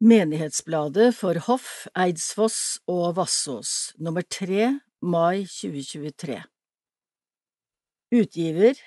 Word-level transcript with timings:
Menighetsbladet 0.00 1.10
for 1.10 1.34
Hoff, 1.48 1.88
Eidsfoss 1.98 2.78
og 2.86 3.16
Vassås, 3.16 3.96
nummer 3.98 4.22
3, 4.22 4.68
mai 5.02 5.42
2023 5.42 6.36
Utgiver 8.14 8.78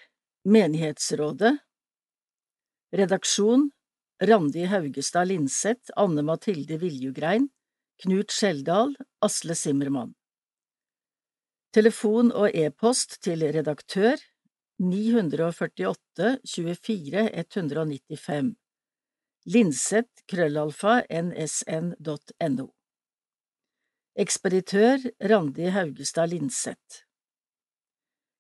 Menighetsrådet. 0.47 1.57
Redaksjon 2.95 3.67
Randi 4.23 4.63
Haugestad 4.71 5.27
Linseth, 5.27 5.91
Anne 5.99 6.23
Mathilde 6.23 6.79
Viljugrein, 6.79 7.49
Knut 8.05 8.31
Skjeldal, 8.31 8.95
Asle 9.19 9.59
Simmermann 9.59 10.15
Telefon 11.75 12.31
og 12.31 12.55
e-post 12.55 13.19
til 13.27 13.43
redaktør 13.51 14.15
948 14.79 16.37
24 16.55 17.27
195 17.43 18.60
Linseth 19.45 20.21
krøllalfa 20.29 20.99
nsn.no 21.09 22.65
Ekspeditør 24.13 25.07
Randi 25.31 25.71
Haugestad 25.73 26.29
Linseth 26.29 27.01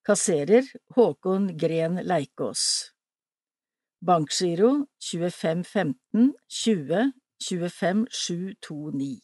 Kasserer 0.05 0.69
Håkon 0.93 1.57
Gren 1.57 1.97
Leikås. 2.05 2.93
Bankgiro 4.05 4.85
2515 5.01 6.31
20 6.47 7.11
25729 7.49 9.19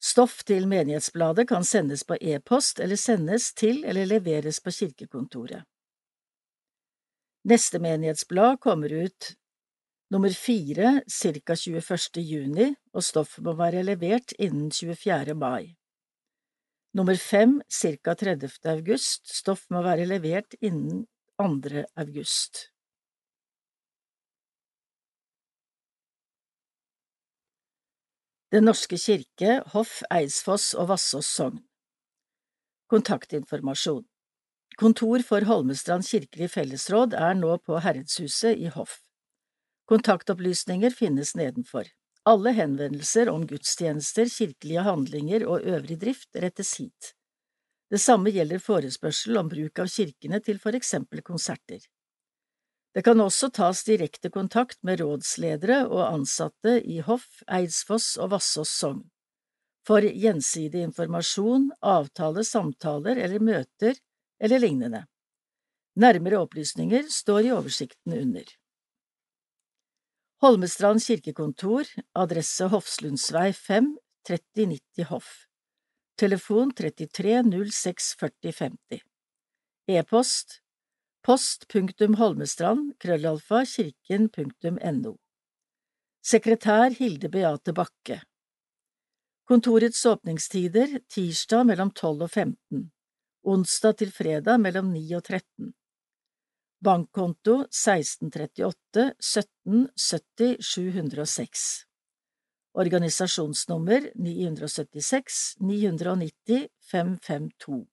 Stoff 0.00 0.42
til 0.48 0.64
Menighetsbladet 0.68 1.48
kan 1.48 1.64
sendes 1.64 2.08
på 2.08 2.16
e-post 2.20 2.80
eller 2.80 2.96
sendes 2.96 3.52
til 3.52 3.84
eller 3.84 4.08
leveres 4.08 4.64
på 4.64 4.72
kirkekontoret. 4.72 5.68
Neste 7.44 7.78
menighetsblad 7.78 8.56
kommer 8.64 9.02
ut 9.04 9.36
nummer 10.10 10.30
fire 10.30 11.00
ca. 11.08 11.56
21. 11.56 12.22
juni, 12.22 12.70
og 12.94 13.02
stoffet 13.02 13.44
må 13.44 13.56
være 13.58 13.82
levert 13.82 14.32
innen 14.38 14.70
24. 14.70 15.34
mai. 15.34 15.74
Nummer 16.96 17.16
fem 17.16 17.60
ca. 17.68 18.14
30. 18.14 18.48
august, 18.72 19.28
stoff 19.28 19.66
må 19.70 19.82
være 19.82 20.06
levert 20.06 20.54
innen 20.60 21.04
2. 21.36 21.84
august. 21.96 22.70
Den 28.54 28.64
norske 28.64 28.96
kirke, 28.96 29.60
Hoff, 29.74 30.00
Eidsfoss 30.08 30.70
og 30.78 30.86
Vassås 30.88 31.26
sogn 31.26 31.58
Kontaktinformasjon 32.88 34.04
Kontor 34.78 35.24
for 35.26 35.44
Holmestrand 35.48 36.06
kirkelig 36.06 36.52
fellesråd 36.54 37.16
er 37.18 37.34
nå 37.34 37.56
på 37.66 37.80
Herredshuset 37.82 38.62
i 38.62 38.70
Hoff. 38.70 39.05
Kontaktopplysninger 39.86 40.90
finnes 40.90 41.34
nedenfor. 41.34 41.86
Alle 42.26 42.50
henvendelser 42.50 43.28
om 43.30 43.44
gudstjenester, 43.46 44.26
kirkelige 44.26 44.82
handlinger 44.82 45.44
og 45.46 45.62
øvrig 45.62 46.00
drift 46.00 46.38
rettes 46.42 46.72
hit. 46.80 47.12
Det 47.90 48.00
samme 48.02 48.32
gjelder 48.34 48.58
forespørsel 48.58 49.38
om 49.38 49.50
bruk 49.52 49.78
av 49.78 49.86
kirkene 49.92 50.40
til 50.42 50.58
for 50.58 50.74
eksempel 50.74 51.22
konserter. 51.22 51.78
Det 52.96 53.04
kan 53.06 53.20
også 53.22 53.52
tas 53.54 53.84
direkte 53.86 54.32
kontakt 54.34 54.80
med 54.82 55.04
rådsledere 55.04 55.84
og 55.86 56.02
ansatte 56.08 56.80
i 56.82 56.98
Hoff, 57.06 57.44
Eidsfoss 57.46 58.16
og 58.18 58.32
Vassås 58.34 58.74
sogn. 58.80 59.04
For 59.86 60.02
gjensidig 60.02 60.82
informasjon, 60.82 61.70
avtale, 61.78 62.42
samtaler 62.42 63.22
eller 63.22 63.38
møter 63.38 63.94
eller 64.42 64.66
lignende. 64.66 65.06
Nærmere 65.94 66.42
opplysninger 66.42 67.06
står 67.12 67.44
i 67.46 67.52
oversikten 67.54 68.18
under. 68.18 68.56
Holmestrand 70.44 71.00
kirkekontor, 71.00 71.88
adresse 72.12 72.66
Hofslundsvei 72.68 73.52
5, 73.52 73.96
3090 74.28 75.04
Hoff. 75.08 75.46
Telefon 76.20 76.74
33 76.74 77.42
06 77.72 78.14
40 78.20 78.52
50. 78.52 79.00
E-post 79.88 80.60
post.holmestrand 81.26 82.92
krøllalfa 83.00 83.62
kirken.no 83.64 85.14
Sekretær 86.22 86.92
Hilde 87.00 87.32
Beate 87.32 87.72
Bakke 87.72 88.20
Kontorets 89.48 90.04
åpningstider 90.06 90.98
tirsdag 91.08 91.66
mellom 91.72 91.90
12 91.96 92.28
og 92.28 92.30
15, 92.30 92.84
onsdag 93.42 93.98
til 94.04 94.12
fredag 94.12 94.60
mellom 94.62 94.92
9 94.92 95.02
og 95.18 95.24
13. 95.24 95.72
Bankkonto 96.78 97.66
1638 97.70 99.14
17 99.18 99.88
70 99.96 100.56
706 100.60 101.82
Organisasjonsnummer 102.72 104.10
976 104.14 105.54
990 105.60 106.68
552 106.90 107.86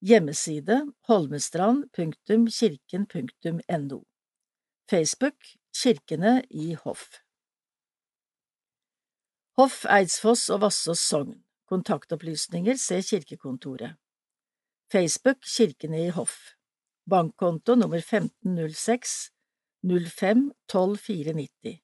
Hjemmeside 0.00 0.86
holmestrand.kirken.no 1.08 4.04
Facebook 4.90 5.34
Kirkene 5.82 6.44
i 6.50 6.74
Hoff. 6.74 7.08
Hoff, 9.56 9.86
Eidsfoss 9.86 10.50
og 10.50 10.60
Vassås 10.66 10.98
sogn. 10.98 11.44
Kontaktopplysninger 11.68 12.74
se 12.74 13.02
kirkekontoret. 13.02 13.94
Facebook 14.90 15.38
Kirkene 15.56 16.06
i 16.06 16.08
Hoff 16.08 16.57
Bankkonto 17.08 17.72
nummer 17.74 18.02
1506 18.04 19.30
05 19.82 20.52
12 20.66 21.00
490 21.00 21.80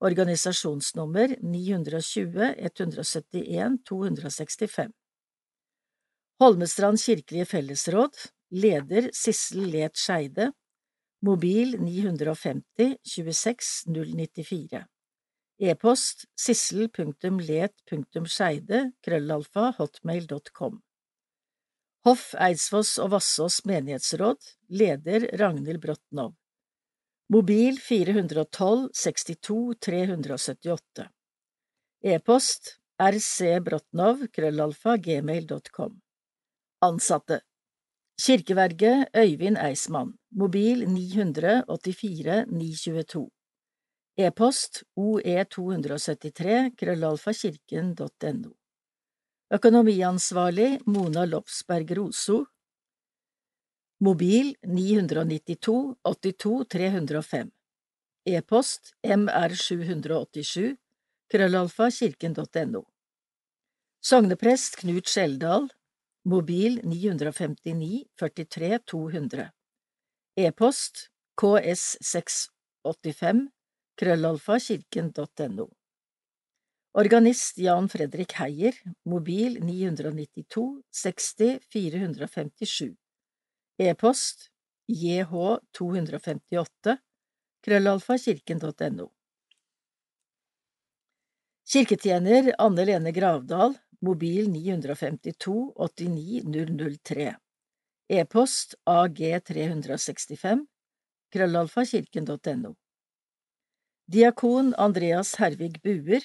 Organisasjonsnummer 0.00 1.36
920 1.42 2.54
171 2.56 3.78
265 3.84 4.88
Holmestrand 6.40 6.98
kirkelige 6.98 7.44
fellesråd, 7.46 8.16
leder 8.50 9.10
Sissel 9.14 9.70
Let 9.70 9.96
Skeide, 10.00 10.52
mobil 11.22 11.76
950 11.78 12.96
26 13.04 13.84
094, 13.86 14.86
e-post 15.60 16.24
sissel.let.skeide 16.34 18.92
krøllalfa 19.04 19.72
hotmail.com. 19.76 20.82
Hoff, 22.02 22.32
Eidsfoss 22.34 22.96
og 22.98 23.12
Vassås 23.12 23.60
menighetsråd, 23.68 24.40
leder 24.74 25.28
Ragnhild 25.38 25.78
Brotnov, 25.84 26.32
mobil 27.30 27.76
412 27.78 28.88
62 28.98 29.76
378, 29.86 31.04
e-post 32.02 32.72
rcbrotnov 32.98 34.26
krøllalfa 34.34 34.96
gmail.com. 35.04 35.94
Ansatte. 36.82 37.40
Kirkeverget 38.22 39.08
Øyvind 39.16 39.58
Eismann. 39.58 40.12
Mobil 40.30 40.84
984 40.88 42.44
922 42.50 43.28
E-post 44.18 44.82
oe273 44.98 46.74
krøllalfakirken.no 46.76 48.50
Økonomiansvarlig 49.52 50.80
Mona 50.88 51.26
Lopsberg 51.28 51.90
Roso 51.98 52.38
Mobil 54.00 54.54
992 54.64 55.74
82 56.08 56.64
305 56.72 57.50
E-post 58.32 58.94
mr787 59.04 60.70
krøllalfakirken.no 61.34 62.82
Sogneprest 64.00 64.80
Knut 64.80 65.12
Skjeldal. 65.12 65.68
Mobil 66.24 66.80
959 66.86 68.06
43 68.16 68.80
200 68.94 69.50
E-post 70.46 71.10
ks685 71.36 73.44
krøllalfa 74.00 74.58
kirken.no 74.64 75.68
Organist 76.94 77.56
Jan 77.56 77.88
Fredrik 77.88 78.32
Heier 78.32 78.74
Mobil 79.04 79.60
992 79.60 80.82
60 80.90 81.60
457 81.72 82.96
E-post 83.78 84.50
jh258 84.90 86.98
krøllalfa 87.64 88.18
kirken.no 88.18 89.12
Kirketjener 91.64 92.54
Anne 92.58 92.84
Lene 92.84 93.10
Gravdal 93.10 93.74
mobil 94.02 94.50
952 94.50 95.72
89 95.76 96.98
003, 96.98 97.36
e-post 98.08 98.74
ag365, 98.84 100.66
krøllalfa 101.32 101.86
kirken.no. 101.86 102.74
Diakon 104.12 104.74
Andreas 104.76 105.38
Hervig 105.40 105.80
Buer, 105.82 106.20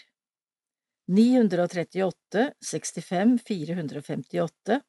938 1.07 2.51
65 2.59 3.37
458, 3.47 4.81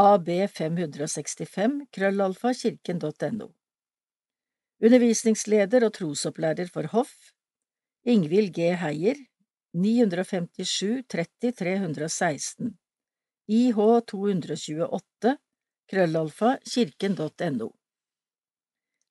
ab565, 0.00 1.74
krøllalfa 1.92 2.52
kirken.no. 2.56 3.50
Undervisningsleder 4.80 5.84
og 5.84 5.92
trosopplærer 5.98 6.72
for 6.72 6.88
hoff, 6.94 7.12
Ingvild 8.08 8.54
G. 8.56 8.70
Heier 8.80 9.18
957 9.76 11.02
30 11.06 11.52
316 11.52 12.70
IH 13.46 13.76
228 14.08 15.36
krøllalfa 15.92 16.54
kirken.no 16.64 17.68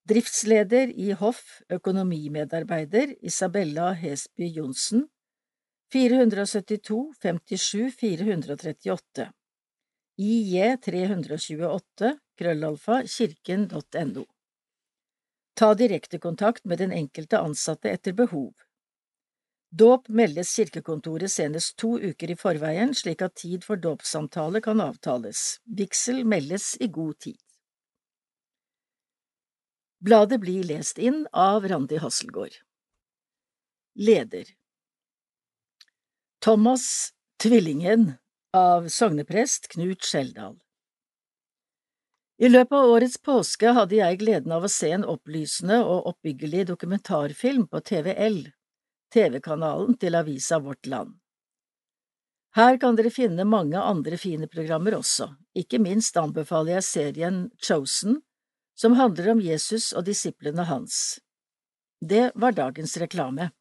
Driftsleder 0.09 0.89
i 0.89 1.11
Hoff 1.21 1.61
økonomimedarbeider 1.69 3.13
Isabella 3.21 3.91
Hesby 3.93 4.49
Johnsen 4.57 5.05
472 5.91 7.13
57 7.21 7.91
438 7.91 9.33
IJ 10.17 10.77
328 10.81 12.17
krøllalfa 12.37 13.03
kirken.no 13.07 14.25
Ta 15.53 15.73
direktekontakt 15.73 16.65
med 16.65 16.77
den 16.77 16.91
enkelte 16.91 17.39
ansatte 17.39 17.89
etter 17.89 18.13
behov. 18.13 18.53
Dåp 19.69 20.07
meldes 20.09 20.53
kirkekontoret 20.55 21.31
senest 21.31 21.77
to 21.77 21.97
uker 21.97 22.31
i 22.31 22.37
forveien, 22.37 22.93
slik 22.93 23.25
at 23.25 23.35
tid 23.41 23.65
for 23.65 23.81
dåpssamtale 23.81 24.61
kan 24.61 24.81
avtales. 24.85 25.57
Vigsel 25.65 26.21
meldes 26.25 26.75
i 26.79 26.87
god 26.87 27.19
tid. 27.19 27.41
Bladet 29.99 30.39
blir 30.39 30.63
lest 30.69 31.01
inn 31.01 31.25
av 31.33 31.67
Randi 31.67 31.97
Hasselgaard. 31.97 32.61
Leder 33.95 34.58
Thomas 36.41 37.09
Tvillingen 37.43 38.13
av 38.53 38.87
sogneprest 38.87 39.67
Knut 39.67 40.05
Skjeldal 40.07 40.53
I 42.37 42.47
løpet 42.49 42.75
av 42.77 42.91
årets 42.93 43.17
påske 43.19 43.73
hadde 43.75 43.97
jeg 43.97 44.21
gleden 44.21 44.53
av 44.55 44.63
å 44.63 44.69
se 44.71 44.93
en 44.95 45.03
opplysende 45.03 45.81
og 45.83 46.07
oppbyggelig 46.13 46.63
dokumentarfilm 46.71 47.67
på 47.67 47.83
TVL 47.91 48.39
TV-kanalen 49.11 49.99
til 49.99 50.15
avisa 50.15 50.61
Vårt 50.63 50.87
Land. 50.87 51.17
Her 52.55 52.79
kan 52.79 52.95
dere 52.95 53.11
finne 53.11 53.43
mange 53.43 53.83
andre 53.83 54.15
fine 54.15 54.47
programmer 54.47 54.95
også, 55.01 55.33
ikke 55.59 55.83
minst 55.83 56.15
anbefaler 56.23 56.77
jeg 56.77 56.87
serien 56.93 57.45
Chosen, 57.59 58.21
som 58.79 58.95
handler 58.95 59.33
om 59.35 59.43
Jesus 59.43 59.91
og 59.91 60.07
disiplene 60.07 60.71
hans. 60.71 61.19
Det 61.99 62.29
var 62.39 62.55
dagens 62.55 62.95
reklame. 63.03 63.51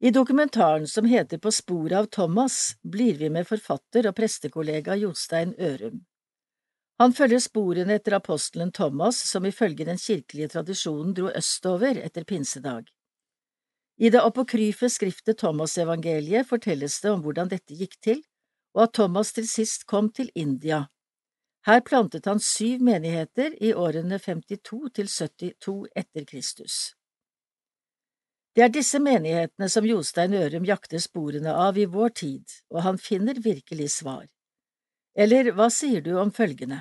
I 0.00 0.10
dokumentaren 0.10 0.88
som 0.88 1.04
heter 1.04 1.38
På 1.38 1.52
sporet 1.52 1.98
av 1.98 2.06
Thomas, 2.06 2.76
blir 2.82 3.18
vi 3.18 3.30
med 3.30 3.48
forfatter 3.48 4.06
og 4.06 4.14
prestekollega 4.14 4.94
Jostein 4.96 5.54
Ørum. 5.58 6.04
Han 6.98 7.12
følger 7.14 7.42
sporene 7.42 7.96
etter 7.98 8.14
apostelen 8.14 8.70
Thomas, 8.72 9.18
som 9.30 9.46
ifølge 9.46 9.86
den 9.86 9.98
kirkelige 9.98 10.48
tradisjonen 10.54 11.14
dro 11.14 11.30
østover 11.30 11.98
etter 12.02 12.24
pinsedag. 12.24 12.86
I 13.98 14.10
det 14.14 14.22
apokryfe 14.22 14.86
skriftet 14.90 15.38
Thomas-evangeliet 15.38 16.46
fortelles 16.46 17.00
det 17.02 17.10
om 17.10 17.22
hvordan 17.22 17.50
dette 17.50 17.74
gikk 17.74 17.98
til, 18.02 18.22
og 18.74 18.84
at 18.84 18.94
Thomas 18.94 19.32
til 19.34 19.48
sist 19.50 19.86
kom 19.86 20.12
til 20.14 20.30
India. 20.34 20.84
Her 21.66 21.82
plantet 21.82 22.30
han 22.30 22.38
syv 22.38 22.86
menigheter 22.86 23.58
i 23.58 23.74
årene 23.74 24.18
52 24.22 24.94
til 24.94 25.10
72 25.10 25.90
etter 25.96 26.24
Kristus. 26.30 26.97
Det 28.58 28.64
er 28.64 28.72
disse 28.74 28.98
menighetene 28.98 29.68
som 29.70 29.84
Jostein 29.86 30.32
Ørum 30.34 30.64
jakter 30.66 30.98
sporene 30.98 31.52
av 31.54 31.76
i 31.78 31.84
vår 31.86 32.08
tid, 32.18 32.54
og 32.74 32.80
han 32.82 32.96
finner 32.98 33.38
virkelig 33.38 33.92
svar. 34.00 34.24
Eller 35.14 35.52
hva 35.54 35.68
sier 35.70 36.02
du 36.02 36.16
om 36.18 36.32
følgende? 36.34 36.80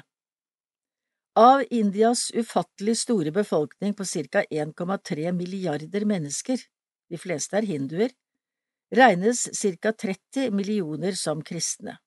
Av 1.38 1.62
Indias 1.69 2.31
ufattelig 2.33 2.95
store 3.03 3.29
befolkning 3.35 3.94
på 3.94 4.07
ca 4.09 4.41
1,3 4.41 5.35
milliarder 5.38 6.07
mennesker 6.09 6.65
de 7.13 7.21
fleste 7.21 7.62
er 7.62 7.69
hinduer, 7.69 8.09
regnes 8.89 9.45
ca 9.77 9.94
30 9.94 10.50
millioner 10.57 11.13
som 11.13 11.45
kristne. 11.45 12.00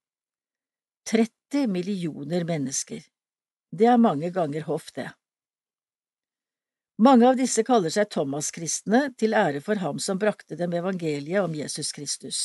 30 1.06 1.70
millioner 1.70 2.42
mennesker. 2.42 3.06
Det 3.70 3.86
er 3.86 4.02
mange 4.02 4.34
ganger 4.34 4.66
hoff, 4.66 4.90
det. 4.98 5.12
Mange 7.00 7.28
av 7.28 7.36
disse 7.38 7.62
kaller 7.64 7.88
seg 7.88 8.10
Thomas-kristne 8.12 8.98
til 9.16 9.32
ære 9.32 9.62
for 9.64 9.80
ham 9.80 9.96
som 10.04 10.18
brakte 10.20 10.52
dem 10.60 10.74
evangeliet 10.76 11.40
om 11.40 11.54
Jesus 11.56 11.94
Kristus. 11.96 12.38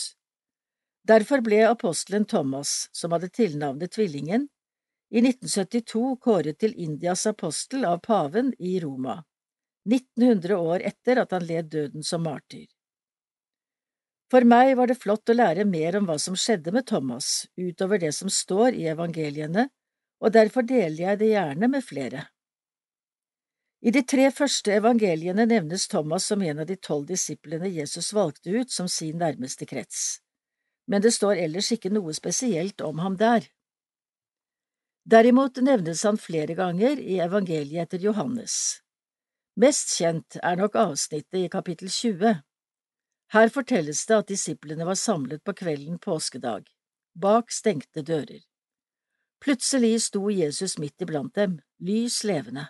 Derfor 1.03 1.41
ble 1.43 1.65
apostelen 1.67 2.23
Thomas, 2.23 2.87
som 2.95 3.11
hadde 3.11 3.27
tilnavnet 3.35 3.91
Tvillingen, 3.91 4.45
i 5.11 5.19
1972 5.19 6.15
kåret 6.23 6.59
til 6.63 6.71
Indias 6.79 7.25
apostel 7.27 7.83
av 7.85 7.99
paven 8.05 8.53
i 8.57 8.77
Roma. 8.79 9.17
1900 9.91 10.55
år 10.55 10.85
etter 10.87 11.19
at 11.25 11.35
han 11.35 11.43
led 11.49 11.67
døden 11.75 12.07
som 12.07 12.23
martyr. 12.23 12.69
For 14.31 14.47
meg 14.47 14.71
var 14.79 14.87
det 14.87 14.97
flott 15.01 15.29
å 15.29 15.35
lære 15.35 15.67
mer 15.67 15.99
om 15.99 16.07
hva 16.07 16.15
som 16.15 16.39
skjedde 16.39 16.71
med 16.71 16.87
Thomas, 16.87 17.49
utover 17.59 17.99
det 17.99 18.13
som 18.15 18.31
står 18.31 18.71
i 18.79 18.87
evangeliene, 18.95 19.67
og 20.23 20.31
derfor 20.31 20.63
deler 20.63 21.09
jeg 21.09 21.21
det 21.25 21.29
gjerne 21.33 21.71
med 21.75 21.83
flere. 21.83 22.23
I 23.81 23.91
de 23.91 24.01
tre 24.03 24.29
første 24.31 24.71
evangeliene 24.73 25.45
nevnes 25.45 25.87
Thomas 25.87 26.25
som 26.31 26.41
en 26.41 26.61
av 26.63 26.69
de 26.69 26.75
tolv 26.75 27.07
disiplene 27.09 27.69
Jesus 27.69 28.13
valgte 28.13 28.49
ut 28.49 28.71
som 28.71 28.87
sin 28.89 29.19
nærmeste 29.21 29.67
krets, 29.69 30.21
men 30.87 31.01
det 31.01 31.13
står 31.17 31.41
ellers 31.43 31.71
ikke 31.75 31.91
noe 31.93 32.13
spesielt 32.13 32.81
om 32.81 33.03
ham 33.03 33.17
der. 33.19 33.49
Derimot 35.05 35.61
nevnes 35.61 36.01
han 36.03 36.17
flere 36.17 36.55
ganger 36.57 36.97
i 36.97 37.19
evangeliet 37.21 37.85
etter 37.85 38.01
Johannes. 38.01 38.81
Mest 39.55 39.93
kjent 39.99 40.39
er 40.41 40.57
nok 40.57 40.75
avsnittet 40.75 41.45
i 41.45 41.49
kapittel 41.51 41.91
20. 41.93 42.41
Her 43.35 43.51
fortelles 43.53 44.01
det 44.09 44.17
at 44.17 44.31
disiplene 44.33 44.87
var 44.87 44.97
samlet 44.99 45.43
på 45.45 45.53
kvelden 45.53 45.99
påskedag, 46.01 46.65
bak 47.13 47.53
stengte 47.53 48.01
dører. 48.01 48.41
Plutselig 49.39 50.07
sto 50.09 50.25
Jesus 50.33 50.79
midt 50.81 51.05
iblant 51.05 51.35
dem, 51.37 51.59
lys 51.79 52.23
levende. 52.25 52.65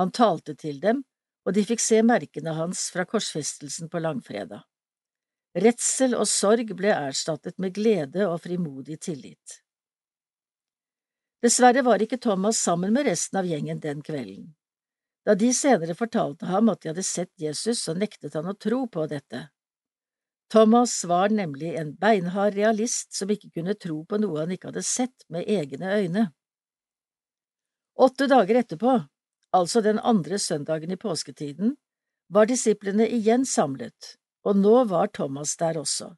Han 0.00 0.10
talte 0.10 0.54
til 0.58 0.80
dem, 0.82 1.02
og 1.44 1.54
de 1.54 1.64
fikk 1.66 1.82
se 1.82 2.00
merkene 2.02 2.54
hans 2.56 2.88
fra 2.94 3.04
korsfestelsen 3.08 3.90
på 3.92 4.00
langfredag. 4.02 4.64
Redsel 5.54 6.16
og 6.18 6.26
sorg 6.26 6.72
ble 6.74 6.90
erstattet 6.90 7.60
med 7.62 7.76
glede 7.76 8.26
og 8.26 8.40
frimodig 8.42 8.98
tillit. 9.06 9.60
Dessverre 11.44 11.84
var 11.86 12.02
ikke 12.02 12.18
Thomas 12.18 12.58
sammen 12.58 12.94
med 12.96 13.06
resten 13.06 13.38
av 13.38 13.46
gjengen 13.46 13.78
den 13.82 14.00
kvelden. 14.02 14.54
Da 15.24 15.36
de 15.38 15.52
senere 15.56 15.94
fortalte 15.96 16.48
ham 16.48 16.70
at 16.72 16.82
de 16.82 16.90
hadde 16.90 17.04
sett 17.06 17.32
Jesus, 17.40 17.84
så 17.84 17.94
nektet 17.94 18.34
han 18.34 18.48
å 18.50 18.56
tro 18.56 18.84
på 18.88 19.06
dette. 19.08 19.46
Thomas 20.52 20.96
var 21.08 21.32
nemlig 21.32 21.74
en 21.78 21.94
beinhard 22.00 22.56
realist 22.58 23.14
som 23.16 23.30
ikke 23.32 23.52
kunne 23.54 23.76
tro 23.80 24.02
på 24.08 24.18
noe 24.20 24.42
han 24.42 24.52
ikke 24.54 24.72
hadde 24.72 24.84
sett 24.84 25.24
med 25.32 25.48
egne 25.48 25.94
øyne. 26.00 26.24
Åtte 27.94 28.26
dager 28.28 28.60
etterpå, 28.60 28.98
altså 29.54 29.80
den 29.80 29.98
andre 29.98 30.38
søndagen 30.38 30.90
i 30.90 30.98
påsketiden, 31.00 31.76
var 32.28 32.48
disiplene 32.50 33.06
igjen 33.08 33.46
samlet, 33.46 34.16
og 34.44 34.58
nå 34.58 34.84
var 34.90 35.12
Thomas 35.14 35.56
der 35.60 35.78
også. 35.78 36.14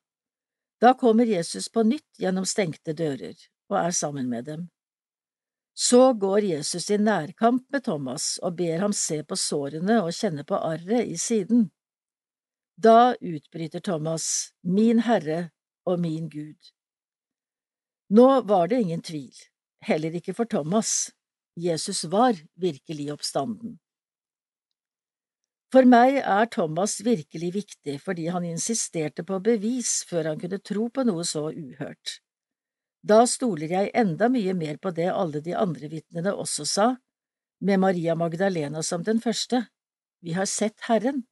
Da 0.81 0.95
kommer 0.95 1.27
Jesus 1.27 1.69
på 1.73 1.83
nytt 1.83 2.21
gjennom 2.21 2.47
stengte 2.49 2.95
dører 2.97 3.37
og 3.71 3.79
er 3.81 3.95
sammen 3.97 4.29
med 4.31 4.45
dem. 4.45 4.67
Så 5.77 6.15
går 6.17 6.45
Jesus 6.45 6.91
i 6.91 6.97
nærkamp 6.99 7.67
med 7.73 7.85
Thomas 7.85 8.37
og 8.43 8.57
ber 8.57 8.79
ham 8.81 8.93
se 8.97 9.23
på 9.25 9.37
sårene 9.37 9.99
og 10.05 10.15
kjenne 10.17 10.45
på 10.49 10.57
arret 10.57 11.05
i 11.05 11.19
siden. 11.21 11.69
Da 12.77 13.17
utbryter 13.21 13.81
Thomas, 13.81 14.53
Min 14.63 15.03
Herre 15.05 15.51
og 15.85 16.01
min 16.01 16.29
Gud. 16.33 16.73
Nå 18.09 18.41
var 18.49 18.69
det 18.69 18.81
ingen 18.81 19.03
tvil, 19.03 19.35
heller 19.85 20.17
ikke 20.17 20.35
for 20.37 20.45
Thomas, 20.45 21.11
Jesus 21.57 22.05
var 22.05 22.37
virkelig 22.55 23.13
oppstanden. 23.15 23.79
For 25.73 25.89
meg 25.89 26.21
er 26.21 26.47
Thomas 26.53 27.01
virkelig 27.05 27.51
viktig 27.55 27.97
fordi 28.05 28.29
han 28.33 28.45
insisterte 28.47 29.25
på 29.27 29.41
bevis 29.43 30.05
før 30.09 30.31
han 30.31 30.41
kunne 30.41 30.61
tro 30.63 30.87
på 30.93 31.05
noe 31.09 31.25
så 31.27 31.49
uhørt. 31.51 32.21
Da 33.07 33.25
stoler 33.31 33.71
jeg 33.71 33.93
enda 33.95 34.29
mye 34.33 34.55
mer 34.55 34.79
på 34.83 34.93
det 34.95 35.09
alle 35.13 35.43
de 35.43 35.55
andre 35.57 35.91
vitnene 35.91 36.35
også 36.35 36.67
sa, 36.67 36.87
med 37.61 37.81
Maria 37.81 38.15
Magdalena 38.15 38.83
som 38.83 39.05
den 39.05 39.21
første, 39.23 39.65
vi 40.21 40.35
har 40.37 40.49
sett 40.51 40.81
Herren. 40.89 41.25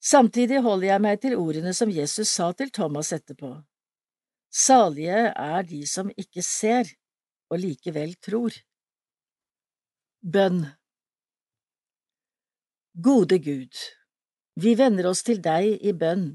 Samtidig 0.00 0.62
holder 0.64 0.94
jeg 0.94 1.04
meg 1.04 1.20
til 1.20 1.36
ordene 1.36 1.74
som 1.76 1.90
Jesus 1.92 2.30
sa 2.32 2.52
til 2.56 2.70
Thomas 2.72 3.12
etterpå. 3.12 3.52
Salige 4.50 5.28
er 5.30 5.66
de 5.66 5.82
som 5.86 6.08
ikke 6.16 6.42
ser 6.42 6.88
og 7.50 7.58
likevel 7.62 8.14
tror. 8.22 8.54
Bønn 10.20 10.64
Gode 13.00 13.38
Gud, 13.38 13.76
vi 14.60 14.74
vender 14.76 15.06
oss 15.08 15.22
til 15.24 15.38
deg 15.40 15.78
i 15.80 15.92
bønn, 15.96 16.34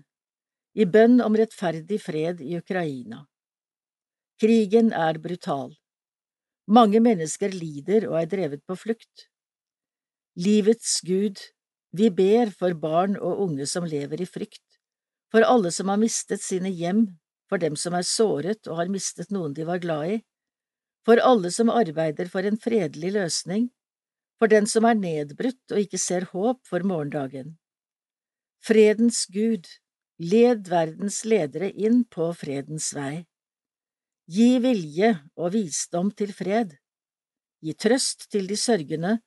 i 0.73 0.85
bønn 0.87 1.19
om 1.21 1.35
rettferdig 1.37 1.99
fred 2.01 2.39
i 2.41 2.55
Ukraina. 2.57 3.25
Krigen 4.41 4.91
er 4.95 5.19
brutal. 5.21 5.75
Mange 6.67 6.99
mennesker 7.03 7.53
lider 7.53 8.07
og 8.09 8.17
er 8.21 8.31
drevet 8.31 8.63
på 8.65 8.75
flukt. 8.79 9.27
Livets 10.35 11.01
Gud, 11.05 11.39
Vi 11.95 12.09
ber 12.11 12.49
for 12.51 12.75
barn 12.75 13.13
og 13.15 13.39
unge 13.39 13.65
som 13.71 13.85
lever 13.87 14.19
i 14.19 14.25
frykt, 14.27 14.79
for 15.31 15.45
alle 15.47 15.69
som 15.71 15.87
har 15.87 15.99
mistet 16.01 16.41
sine 16.43 16.67
hjem, 16.67 17.05
for 17.47 17.61
dem 17.61 17.77
som 17.79 17.95
er 17.95 18.03
såret 18.03 18.67
og 18.67 18.81
har 18.81 18.91
mistet 18.91 19.31
noen 19.31 19.53
de 19.55 19.63
var 19.63 19.79
glad 19.79 20.09
i, 20.11 20.17
for 21.05 21.21
alle 21.21 21.51
som 21.53 21.69
arbeider 21.69 22.29
for 22.31 22.47
en 22.47 22.57
fredelig 22.57 23.13
løsning, 23.13 23.69
for 24.39 24.51
den 24.51 24.67
som 24.67 24.87
er 24.89 24.97
nedbrutt 24.99 25.71
og 25.71 25.83
ikke 25.85 26.01
ser 26.01 26.27
håp 26.33 26.65
for 26.67 26.83
morgendagen. 26.87 27.55
Fredens 28.65 29.25
Gud, 29.29 29.69
led 30.17 30.67
verdens 30.71 31.21
ledere 31.27 31.69
inn 31.71 32.03
på 32.09 32.31
fredens 32.33 32.91
vei. 32.97 33.25
Gi 34.25 34.57
vilje 34.59 35.11
og 35.37 35.53
visdom 35.53 36.09
til 36.17 36.33
fred. 36.33 36.73
Gi 37.61 37.73
trøst 37.77 38.29
til 38.33 38.49
de 38.49 38.57
sørgende 38.57 39.19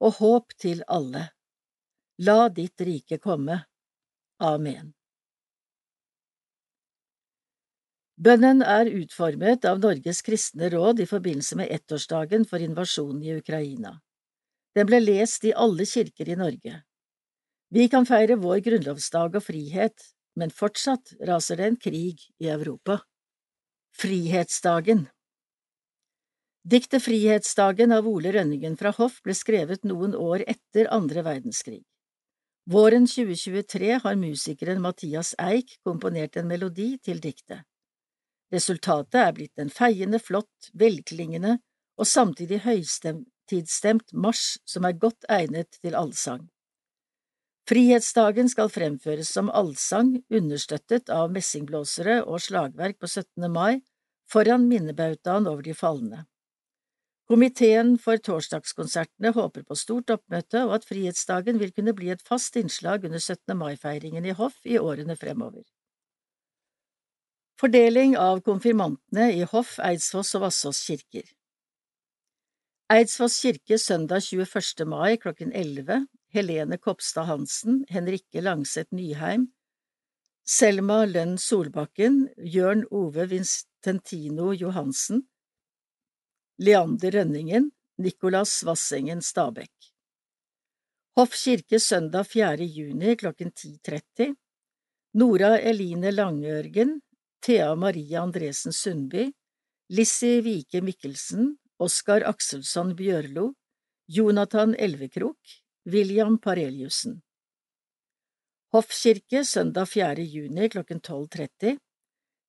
og 0.00 0.20
håp 0.20 0.54
til 0.60 0.84
alle. 0.86 1.28
La 2.22 2.48
ditt 2.48 2.80
rike 2.86 3.18
komme. 3.18 3.64
Amen. 4.38 4.94
Bønnen 8.14 8.62
er 8.62 8.86
utformet 8.94 9.64
av 9.66 9.80
Norges 9.82 10.20
kristne 10.22 10.68
råd 10.70 11.00
i 11.02 11.06
forbindelse 11.10 11.56
med 11.58 11.70
ettårsdagen 11.74 12.44
for 12.46 12.62
invasjonen 12.62 13.22
i 13.26 13.32
Ukraina. 13.34 13.96
Den 14.74 14.86
ble 14.86 15.00
lest 15.02 15.44
i 15.44 15.54
alle 15.54 15.86
kirker 15.86 16.30
i 16.30 16.36
Norge. 16.38 16.76
Vi 17.74 17.88
kan 17.90 18.06
feire 18.06 18.36
vår 18.38 18.62
grunnlovsdag 18.62 19.34
og 19.34 19.42
frihet, 19.42 20.06
men 20.38 20.54
fortsatt 20.54 21.16
raser 21.26 21.58
det 21.58 21.66
en 21.66 21.80
krig 21.88 22.22
i 22.38 22.52
Europa. 22.54 23.00
Frihetsdagen 23.98 25.08
Diktet 26.64 27.02
Frihetsdagen 27.02 27.92
av 27.92 28.06
Ole 28.08 28.30
Rønningen 28.32 28.78
fra 28.78 28.94
Hoff 28.94 29.18
ble 29.26 29.34
skrevet 29.34 29.82
noen 29.84 30.14
år 30.14 30.46
etter 30.46 30.86
andre 30.94 31.26
verdenskrig. 31.26 31.82
Våren 32.70 33.10
2023 33.10 33.98
har 34.06 34.16
musikeren 34.16 34.80
Mathias 34.80 35.34
Eik 35.36 35.76
komponert 35.84 36.38
en 36.38 36.48
melodi 36.48 36.94
til 37.02 37.20
diktet. 37.20 37.66
Resultatet 38.54 39.18
er 39.18 39.32
blitt 39.34 39.58
en 39.58 39.72
feiende 39.72 40.20
flott, 40.22 40.70
velklingende 40.78 41.56
og 41.98 42.06
samtidig 42.06 42.60
høytidsstemt 42.64 44.12
marsj 44.14 44.58
som 44.68 44.86
er 44.86 44.98
godt 45.04 45.26
egnet 45.32 45.80
til 45.80 45.96
allsang. 45.98 46.44
Frihetsdagen 47.64 48.50
skal 48.52 48.68
fremføres 48.68 49.30
som 49.32 49.48
allsang, 49.48 50.18
understøttet 50.28 51.08
av 51.08 51.32
messingblåsere 51.32 52.18
og 52.28 52.42
slagverk 52.44 52.98
på 53.00 53.08
17. 53.08 53.48
mai, 53.48 53.80
foran 54.30 54.68
minnebautaen 54.68 55.48
over 55.48 55.64
de 55.64 55.74
falne. 55.74 56.26
Komiteen 57.24 57.94
for 57.96 58.20
torsdagskonsertene 58.20 59.32
håper 59.32 59.64
på 59.64 59.78
stort 59.80 60.12
oppmøte 60.12 60.60
og 60.66 60.74
at 60.76 60.84
Frihetsdagen 60.84 61.56
vil 61.62 61.72
kunne 61.72 61.96
bli 61.96 62.10
et 62.12 62.26
fast 62.28 62.58
innslag 62.60 63.08
under 63.08 63.18
17. 63.18 63.56
mai-feiringen 63.56 64.28
i 64.28 64.36
hoff 64.36 64.60
i 64.68 64.76
årene 64.76 65.16
fremover. 65.16 65.64
Fordeling 67.60 68.16
av 68.18 68.40
konfirmantene 68.42 69.28
i 69.32 69.44
Hoff, 69.46 69.76
Eidsvoss 69.78 70.32
og 70.34 70.42
Vassås 70.48 70.80
kirker 70.88 71.28
Eidsvoss 72.90 73.36
kirke 73.44 73.78
søndag 73.78 74.24
21. 74.26 74.82
mai 74.90 75.14
klokken 75.22 75.52
11 75.54 76.00
Helene 76.34 76.78
Kopstad 76.82 77.28
Hansen, 77.30 77.84
Henrikke 77.88 78.42
Langseth 78.42 78.90
Nyheim, 78.90 79.46
Selma 80.42 81.04
Lønn 81.06 81.38
Solbakken, 81.38 82.26
Jørn 82.42 82.82
Ove 82.90 83.28
Vincentino 83.30 84.50
Johansen, 84.52 85.22
Leander 86.58 87.20
Rønningen, 87.20 87.70
Nicolas 88.02 88.64
Vassengen 88.66 89.22
Stabekk. 89.22 89.92
Hoff 91.14 91.38
kirke 91.38 91.78
søndag 91.78 92.26
4. 92.34 92.66
juni 92.66 93.14
klokken 93.14 93.54
10.30 93.54 94.34
Nora 95.14 95.54
Eline 95.62 96.10
Langørgen, 96.10 96.98
Thea 97.44 97.74
Marie 97.74 98.16
Andresen 98.16 98.72
Sundby, 98.72 99.32
Lissi 99.88 100.40
Vike 100.40 100.80
Mikkelsen, 100.80 101.58
Oskar 101.78 102.22
Akselsson 102.24 102.94
Bjørlo, 102.96 103.52
Jonathan 104.08 104.74
Elvekrok, 104.74 105.36
William 105.84 106.38
Pareliussen. 106.38 107.18
Hoffkirke 108.72 109.44
søndag 109.44 109.86
4. 109.86 110.24
juni 110.24 110.68
klokken 110.68 111.00
12.30 111.00 111.76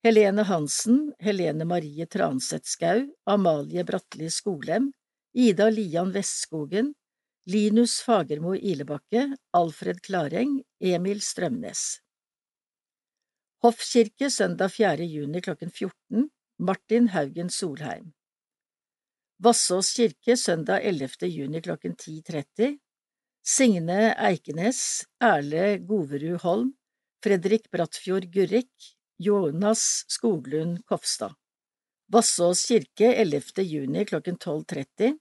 Helene 0.03 0.47
Hansen, 0.47 1.13
Helene 1.19 1.65
Marie 1.65 2.07
Transeth 2.07 2.71
Skau, 2.77 3.03
Amalie 3.25 3.83
Bratli 3.83 4.31
Skolem, 4.31 4.93
Ida 5.33 5.69
Lian 5.69 6.15
Vestskogen, 6.15 6.93
Linus 7.45 7.99
Fagermo 7.99 8.55
Ilebakke, 8.55 9.27
Alfred 9.51 9.99
Klareng, 10.07 10.61
Emil 10.79 11.19
Strømnes. 11.21 12.04
Hoffkirke 13.63 14.27
søndag 14.29 14.69
4. 14.69 15.05
juni 15.07 15.41
klokken 15.41 15.69
14 15.71 16.29
Martin 16.59 17.07
Haugen 17.07 17.49
Solheim 17.49 18.11
Vassås 19.39 19.93
kirke 19.95 20.35
søndag 20.37 20.83
11. 20.83 21.27
juni 21.27 21.61
klokken 21.61 21.95
10.30 21.95 22.77
Signe 23.45 24.13
Eikenes, 24.19 25.05
Erle 25.23 25.77
Goverud 25.77 26.41
Holm, 26.41 26.73
Fredrik 27.23 27.71
Brattfjord 27.71 28.27
Gurrik, 28.33 28.91
Jonas 29.17 30.03
Skoglund 30.07 30.83
Kofstad. 30.85 31.33
Vassås 32.11 32.65
kirke 32.67 33.13
11. 33.15 33.63
juni 33.63 34.05
klokken 34.05 34.35
12.30 34.37 35.17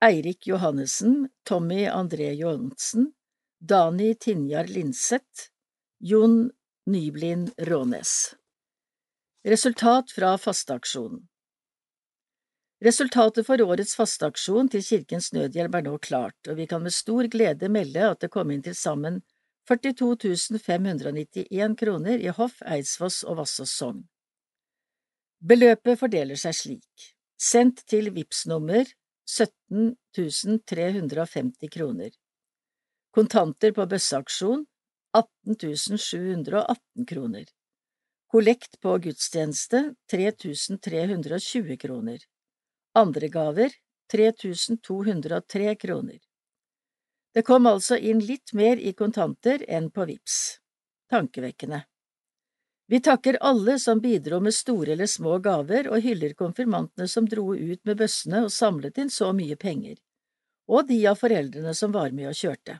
Eirik 0.00 0.46
Johannessen, 0.46 1.28
Tommy 1.44 1.84
André 1.86 2.32
Johansen, 2.32 3.12
Dani 3.60 4.14
Tinjar 4.14 4.64
Linseth, 4.64 5.50
Jon 6.00 6.50
Nyblin 6.88 7.50
Rånes 7.58 8.34
Resultat 9.44 10.12
fra 10.12 10.38
fasteaksjonen 10.38 11.26
Resultatet 12.84 13.44
for 13.46 13.60
årets 13.60 13.92
fasteaksjon 13.98 14.70
til 14.72 14.84
Kirkens 14.86 15.28
Nødhjelp 15.36 15.76
er 15.76 15.84
nå 15.84 15.92
klart, 16.00 16.38
og 16.48 16.56
vi 16.56 16.64
kan 16.70 16.80
med 16.80 16.94
stor 16.96 17.28
glede 17.28 17.68
melde 17.68 18.06
at 18.14 18.22
det 18.24 18.30
kom 18.32 18.54
inn 18.54 18.64
til 18.64 18.76
sammen 18.78 19.18
42 19.68 20.56
591 20.64 21.76
kroner 21.82 22.24
i 22.24 22.32
Hoff, 22.38 22.56
Eidsfoss 22.64 23.20
og 23.28 23.42
Vassås 23.42 23.76
sogn. 23.82 24.00
Beløpet 25.44 26.00
fordeler 26.00 26.40
seg 26.40 26.56
slik. 26.56 27.06
Sendt 27.36 27.84
til 27.84 28.08
VIPS 28.16 28.46
nummer 28.48 28.88
17 29.28 29.92
350 30.72 31.76
kroner. 31.76 32.16
Kontanter 33.12 33.76
på 33.76 33.84
bøsseaksjon 33.92 34.64
18 35.18 35.98
718 35.98 37.06
kroner. 37.08 37.44
Kollekt 38.30 38.80
på 38.80 38.98
gudstjeneste 38.98 39.94
3320 40.10 41.76
kroner. 41.76 42.18
Andre 42.94 43.28
gaver 43.28 43.70
3203 44.12 45.74
kroner. 45.74 46.18
Det 47.34 47.42
kom 47.42 47.66
altså 47.66 47.96
inn 47.96 48.20
litt 48.24 48.52
mer 48.52 48.76
i 48.76 48.92
kontanter 48.92 49.64
enn 49.68 49.90
på 49.90 50.04
VIPS. 50.08 50.38
Tankevekkende. 51.10 51.82
Vi 52.88 53.00
takker 53.00 53.36
alle 53.40 53.78
som 53.78 54.00
bidro 54.00 54.40
med 54.40 54.54
store 54.54 54.92
eller 54.92 55.06
små 55.06 55.38
gaver, 55.44 55.90
og 55.92 56.00
hyller 56.00 56.32
konfirmantene 56.34 57.08
som 57.08 57.28
dro 57.28 57.52
ut 57.54 57.80
med 57.84 57.98
bøssene 58.00 58.46
og 58.46 58.52
samlet 58.52 58.98
inn 58.98 59.10
så 59.12 59.28
mye 59.36 59.56
penger, 59.60 59.98
og 60.68 60.88
de 60.88 61.02
av 61.10 61.20
foreldrene 61.20 61.74
som 61.76 61.92
var 61.92 62.16
med 62.16 62.30
og 62.30 62.38
kjørte. 62.38 62.78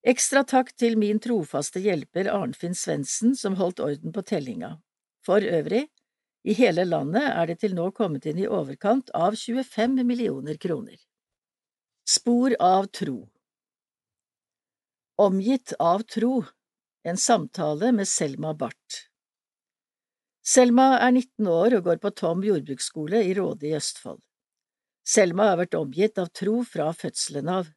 Ekstra 0.00 0.40
takk 0.48 0.72
til 0.80 0.96
min 0.96 1.18
trofaste 1.20 1.80
hjelper 1.84 2.30
Arnfinn 2.32 2.74
Svendsen 2.74 3.34
som 3.36 3.58
holdt 3.60 3.82
orden 3.84 4.14
på 4.16 4.22
tellinga. 4.24 4.78
For 5.26 5.44
øvrig, 5.44 5.88
i 6.48 6.54
hele 6.56 6.86
landet 6.88 7.26
er 7.28 7.50
det 7.50 7.58
til 7.60 7.74
nå 7.76 7.90
kommet 7.92 8.24
inn 8.24 8.40
i 8.40 8.48
overkant 8.48 9.12
av 9.12 9.36
25 9.36 10.00
millioner 10.08 10.56
kroner. 10.56 10.96
Spor 12.08 12.56
av 12.64 12.88
tro 12.96 13.28
Omgitt 15.20 15.74
av 15.78 16.06
tro 16.08 16.40
En 17.04 17.20
samtale 17.20 17.92
med 17.92 18.08
Selma 18.08 18.54
Barth 18.56 19.02
Selma 20.40 20.94
er 20.96 21.12
19 21.12 21.50
år 21.52 21.76
og 21.76 21.84
går 21.90 22.00
på 22.00 22.10
Tom 22.16 22.40
jordbruksskole 22.44 23.20
i 23.28 23.34
Råde 23.36 23.68
i 23.68 23.74
Østfold. 23.76 24.22
Selma 25.04 25.50
har 25.50 25.60
vært 25.60 25.76
omgitt 25.76 26.18
av 26.18 26.32
tro 26.32 26.62
fra 26.64 26.88
fødselen 26.96 27.52
av. 27.52 27.68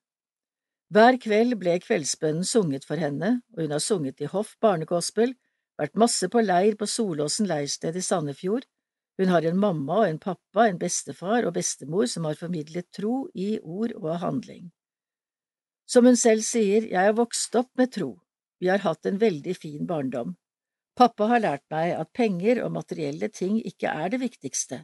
Hver 0.94 1.16
kveld 1.18 1.56
ble 1.58 1.80
kveldsbønnen 1.82 2.46
sunget 2.46 2.84
for 2.86 3.02
henne, 3.02 3.40
og 3.56 3.64
hun 3.64 3.72
har 3.74 3.82
sunget 3.82 4.20
i 4.22 4.28
hoff 4.30 4.52
barnegospel, 4.62 5.32
vært 5.80 5.96
masse 5.98 6.28
på 6.30 6.44
leir 6.44 6.76
på 6.78 6.86
Solåsen 6.86 7.48
leirsted 7.50 7.98
i 7.98 8.04
Sandefjord, 8.06 8.68
hun 9.18 9.32
har 9.34 9.46
en 9.46 9.58
mamma 9.58 10.04
og 10.04 10.08
en 10.10 10.20
pappa, 10.22 10.68
en 10.68 10.78
bestefar 10.82 11.48
og 11.48 11.56
bestemor 11.56 12.06
som 12.12 12.28
har 12.30 12.38
formidlet 12.38 12.92
tro 12.94 13.24
i 13.34 13.56
ord 13.62 13.96
og 14.04 14.20
handling. 14.22 14.70
Som 15.90 16.06
hun 16.06 16.20
selv 16.20 16.46
sier, 16.46 16.86
jeg 16.86 17.10
har 17.10 17.18
vokst 17.18 17.58
opp 17.58 17.72
med 17.80 17.94
tro, 17.96 18.12
vi 18.62 18.70
har 18.70 18.86
hatt 18.86 19.10
en 19.10 19.18
veldig 19.22 19.58
fin 19.58 19.90
barndom. 19.90 20.36
Pappa 20.94 21.32
har 21.32 21.42
lært 21.42 21.66
meg 21.74 21.96
at 21.98 22.14
penger 22.14 22.62
og 22.68 22.74
materielle 22.78 23.32
ting 23.34 23.58
ikke 23.66 23.90
er 23.90 24.14
det 24.14 24.22
viktigste. 24.22 24.84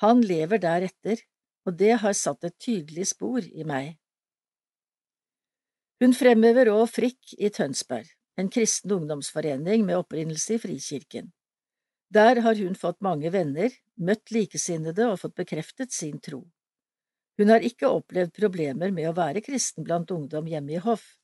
Han 0.00 0.24
lever 0.24 0.64
deretter, 0.64 1.20
og 1.68 1.76
det 1.76 1.94
har 2.00 2.16
satt 2.16 2.44
et 2.48 2.56
tydelig 2.56 3.10
spor 3.12 3.44
i 3.44 3.68
meg. 3.68 3.98
Hun 6.02 6.12
fremhever 6.12 6.68
òg 6.68 6.90
Frikk 6.92 7.32
i 7.40 7.48
Tønsberg, 7.48 8.08
en 8.36 8.50
kristen 8.52 8.92
ungdomsforening 8.92 9.86
med 9.88 9.96
opprinnelse 10.02 10.58
i 10.58 10.60
Frikirken. 10.60 11.30
Der 12.12 12.42
har 12.44 12.58
hun 12.60 12.76
fått 12.76 13.00
mange 13.00 13.32
venner, 13.32 13.72
møtt 13.96 14.30
likesinnede 14.30 15.08
og 15.08 15.22
fått 15.22 15.38
bekreftet 15.40 15.96
sin 15.96 16.20
tro. 16.20 16.42
Hun 17.40 17.52
har 17.52 17.64
ikke 17.64 17.88
opplevd 17.88 18.34
problemer 18.36 18.92
med 18.92 19.08
å 19.08 19.16
være 19.16 19.42
kristen 19.44 19.88
blant 19.88 20.12
ungdom 20.12 20.46
hjemme 20.52 20.76
i 20.76 20.84
Hoff. 20.84 21.16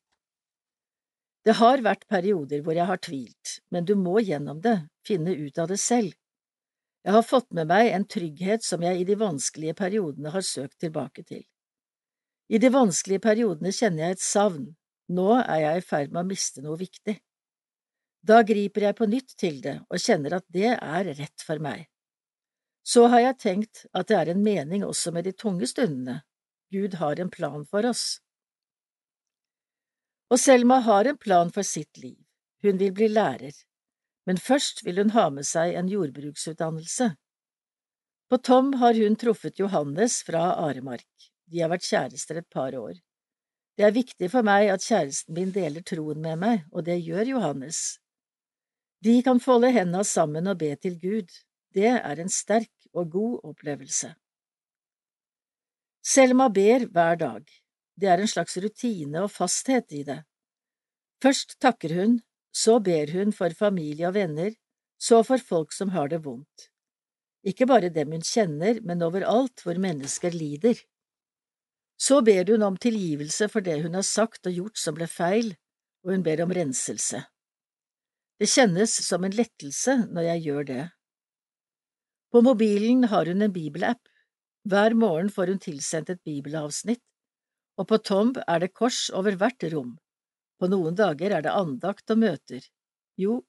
Det 1.44 1.58
har 1.58 1.84
vært 1.84 2.08
perioder 2.08 2.64
hvor 2.64 2.76
jeg 2.76 2.88
har 2.88 3.00
tvilt, 3.02 3.54
men 3.68 3.84
du 3.84 3.94
må 3.98 4.20
gjennom 4.24 4.60
det, 4.64 4.78
finne 5.06 5.36
ut 5.36 5.58
av 5.58 5.68
det 5.68 5.80
selv. 5.84 6.16
Jeg 7.04 7.12
har 7.12 7.28
fått 7.28 7.50
med 7.52 7.68
meg 7.68 7.90
en 7.92 8.08
trygghet 8.08 8.64
som 8.64 8.82
jeg 8.86 9.00
i 9.00 9.08
de 9.08 9.16
vanskelige 9.18 9.74
periodene 9.76 10.32
har 10.32 10.44
søkt 10.46 10.78
tilbake 10.80 11.24
til. 11.26 11.42
I 12.52 12.58
de 12.60 12.68
vanskelige 12.68 13.22
periodene 13.24 13.72
kjenner 13.72 14.04
jeg 14.04 14.18
et 14.18 14.24
savn, 14.24 14.66
nå 15.08 15.28
er 15.40 15.62
jeg 15.62 15.78
i 15.78 15.84
ferd 15.86 16.10
med 16.12 16.20
å 16.20 16.28
miste 16.28 16.64
noe 16.64 16.76
viktig. 16.76 17.14
Da 18.22 18.42
griper 18.46 18.86
jeg 18.86 18.98
på 18.98 19.08
nytt 19.08 19.32
til 19.40 19.62
det 19.64 19.78
og 19.88 20.02
kjenner 20.02 20.36
at 20.36 20.46
det 20.52 20.74
er 20.74 21.08
rett 21.16 21.46
for 21.46 21.62
meg. 21.64 21.86
Så 22.84 23.06
har 23.08 23.22
jeg 23.24 23.38
tenkt 23.40 23.84
at 23.96 24.10
det 24.10 24.18
er 24.18 24.32
en 24.32 24.44
mening 24.44 24.84
også 24.84 25.14
med 25.16 25.26
de 25.26 25.32
tunge 25.32 25.66
stundene. 25.70 26.20
Gud 26.72 26.98
har 27.00 27.20
en 27.20 27.32
plan 27.32 27.64
for 27.68 27.88
oss. 27.88 28.20
Og 30.32 30.40
Selma 30.40 30.80
har 30.84 31.08
en 31.08 31.18
plan 31.18 31.50
for 31.52 31.66
sitt 31.66 31.98
liv. 32.04 32.18
Hun 32.62 32.78
vil 32.78 32.92
bli 32.94 33.08
lærer, 33.10 33.56
men 34.26 34.38
først 34.38 34.84
vil 34.86 35.00
hun 35.02 35.16
ha 35.16 35.28
med 35.34 35.48
seg 35.48 35.74
en 35.78 35.90
jordbruksutdannelse. 35.90 37.14
På 38.30 38.38
Tom 38.38 38.72
har 38.80 38.96
hun 38.96 39.18
truffet 39.18 39.58
Johannes 39.60 40.22
fra 40.24 40.52
Aremark. 40.62 41.31
De 41.52 41.60
har 41.60 41.68
vært 41.72 41.84
kjærester 41.84 42.40
et 42.40 42.48
par 42.48 42.74
år. 42.78 42.96
Det 43.76 43.84
er 43.84 43.94
viktig 43.96 44.28
for 44.32 44.44
meg 44.44 44.70
at 44.72 44.84
kjæresten 44.84 45.36
min 45.36 45.52
deler 45.52 45.84
troen 45.84 46.20
med 46.24 46.40
meg, 46.40 46.64
og 46.72 46.86
det 46.88 46.98
gjør 47.04 47.34
Johannes. 47.34 47.80
De 49.04 49.18
kan 49.26 49.40
folde 49.42 49.72
hendene 49.74 50.04
sammen 50.06 50.48
og 50.48 50.60
be 50.60 50.70
til 50.80 50.98
Gud. 51.00 51.28
Det 51.74 51.88
er 51.92 52.20
en 52.20 52.32
sterk 52.32 52.72
og 52.92 53.10
god 53.12 53.48
opplevelse. 53.52 54.12
Selma 56.02 56.48
ber 56.48 56.86
hver 56.92 57.16
dag. 57.16 57.44
Det 57.96 58.08
er 58.08 58.20
en 58.20 58.30
slags 58.30 58.56
rutine 58.58 59.24
og 59.24 59.32
fasthet 59.32 59.92
i 59.92 60.02
det. 60.06 60.20
Først 61.22 61.58
takker 61.62 61.94
hun, 62.00 62.20
så 62.52 62.78
ber 62.80 63.12
hun 63.14 63.32
for 63.32 63.54
familie 63.56 64.08
og 64.08 64.16
venner, 64.16 64.54
så 64.98 65.22
for 65.26 65.38
folk 65.38 65.72
som 65.72 65.92
har 65.94 66.08
det 66.12 66.22
vondt. 66.24 66.68
Ikke 67.42 67.66
bare 67.66 67.90
dem 67.90 68.12
hun 68.14 68.22
kjenner, 68.22 68.80
men 68.86 69.02
overalt 69.02 69.64
hvor 69.64 69.78
mennesker 69.78 70.34
lider. 70.34 70.78
Så 71.96 72.20
ber 72.26 72.48
hun 72.50 72.62
om 72.66 72.76
tilgivelse 72.76 73.48
for 73.52 73.64
det 73.64 73.80
hun 73.84 73.94
har 73.94 74.06
sagt 74.06 74.48
og 74.50 74.56
gjort 74.56 74.78
som 74.78 74.96
ble 74.96 75.06
feil, 75.10 75.52
og 76.02 76.14
hun 76.14 76.24
ber 76.26 76.42
om 76.44 76.52
renselse. 76.54 77.22
Det 78.40 78.48
kjennes 78.50 78.94
som 79.06 79.24
en 79.24 79.36
lettelse 79.38 79.94
når 80.10 80.28
jeg 80.32 80.44
gjør 80.48 80.68
det. 80.70 80.84
På 82.32 82.42
mobilen 82.42 83.04
har 83.12 83.28
hun 83.28 83.44
en 83.44 83.54
bibelapp. 83.54 84.00
Hver 84.66 84.94
morgen 84.98 85.28
får 85.30 85.52
hun 85.52 85.60
tilsendt 85.62 86.10
et 86.10 86.22
bibelavsnitt, 86.24 87.02
og 87.78 87.88
på 87.90 87.98
Tomb 87.98 88.38
er 88.46 88.62
det 88.62 88.72
kors 88.74 89.08
over 89.14 89.36
hvert 89.38 89.66
rom. 89.74 89.96
På 90.58 90.68
noen 90.70 90.94
dager 90.98 91.34
er 91.34 91.44
det 91.44 91.54
andakt 91.54 92.10
og 92.14 92.22
møter. 92.22 92.62
Jo, 93.18 93.42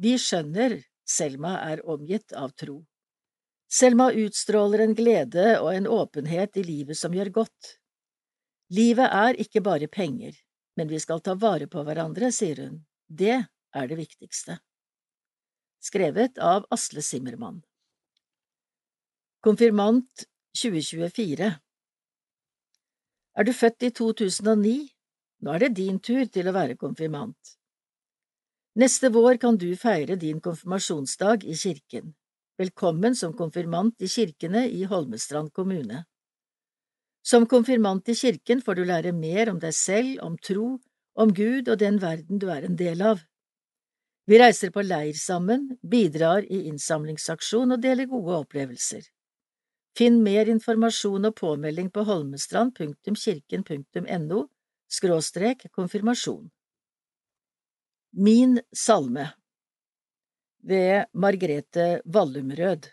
vi 0.00 0.16
skjønner 0.18 0.80
Selma 1.04 1.58
er 1.60 1.82
omgitt 1.88 2.32
av 2.32 2.54
tro. 2.56 2.78
Selma 3.68 4.10
utstråler 4.12 4.84
en 4.84 4.94
glede 4.96 5.58
og 5.60 5.70
en 5.74 5.88
åpenhet 5.90 6.56
i 6.56 6.64
livet 6.64 6.96
som 6.96 7.12
gjør 7.14 7.30
godt. 7.42 7.74
Livet 8.72 9.12
er 9.12 9.36
ikke 9.40 9.60
bare 9.60 9.88
penger, 9.92 10.32
men 10.76 10.88
vi 10.88 10.98
skal 10.98 11.20
ta 11.20 11.34
vare 11.36 11.66
på 11.68 11.82
hverandre, 11.84 12.30
sier 12.32 12.62
hun. 12.64 12.78
Det 13.08 13.36
er 13.74 13.90
det 13.90 13.98
viktigste. 13.98 14.56
Skrevet 15.84 16.38
av 16.40 16.64
Asle 16.72 17.02
Simmermann. 17.04 17.60
Konfirmant 19.44 20.24
2024 20.56 21.50
Er 23.34 23.44
du 23.44 23.52
født 23.52 23.84
i 23.84 23.90
2009? 23.92 24.88
Nå 25.44 25.52
er 25.52 25.66
det 25.66 25.74
din 25.76 25.98
tur 26.00 26.24
til 26.32 26.48
å 26.48 26.54
være 26.56 26.78
konfirmant. 26.80 27.56
Neste 28.80 29.10
vår 29.12 29.36
kan 29.42 29.58
du 29.60 29.68
feire 29.76 30.16
din 30.16 30.40
konfirmasjonsdag 30.40 31.44
i 31.44 31.54
kirken. 31.54 32.14
Velkommen 32.58 33.14
som 33.14 33.36
konfirmant 33.36 34.00
i 34.00 34.08
kirkene 34.08 34.64
i 34.70 34.86
Holmestrand 34.88 35.52
kommune. 35.52 36.06
Som 37.24 37.46
konfirmant 37.48 38.08
i 38.08 38.14
kirken 38.14 38.62
får 38.62 38.74
du 38.76 38.84
lære 38.84 39.12
mer 39.16 39.50
om 39.50 39.58
deg 39.60 39.74
selv, 39.74 40.20
om 40.20 40.36
tro, 40.36 40.80
om 41.16 41.32
Gud 41.32 41.68
og 41.72 41.78
den 41.80 42.00
verden 42.02 42.38
du 42.38 42.50
er 42.52 42.62
en 42.68 42.76
del 42.76 43.02
av. 43.02 43.20
Vi 44.28 44.38
reiser 44.40 44.70
på 44.72 44.82
leir 44.84 45.14
sammen, 45.16 45.78
bidrar 45.80 46.44
i 46.44 46.68
innsamlingsaksjon 46.68 47.72
og 47.76 47.82
deler 47.82 48.06
gode 48.08 48.34
opplevelser. 48.44 49.02
Finn 49.96 50.22
mer 50.26 50.48
informasjon 50.50 51.24
og 51.28 51.34
påmelding 51.38 51.90
på 51.94 52.00
holmestrand.kirken.no 52.08 54.40
skråstrek 54.90 55.66
konfirmasjon. 55.72 56.50
Min 58.14 58.60
salme 58.74 59.28
ved 60.64 61.04
Margrete 61.12 62.00
Vallumrød 62.04 62.86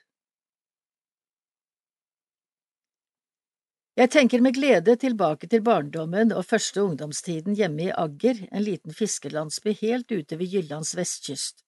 Jeg 4.00 4.08
tenker 4.08 4.40
med 4.40 4.56
glede 4.56 4.94
tilbake 4.96 5.50
til 5.52 5.64
barndommen 5.68 6.30
og 6.32 6.46
første 6.48 6.80
ungdomstiden 6.80 7.58
hjemme 7.60 7.90
i 7.90 7.92
Agger, 7.92 8.38
en 8.48 8.64
liten 8.64 8.96
fiskerlandsby 8.96 9.74
helt 9.82 10.12
ute 10.12 10.38
ved 10.40 10.48
Jyllands 10.48 10.94
vestkyst, 10.96 11.66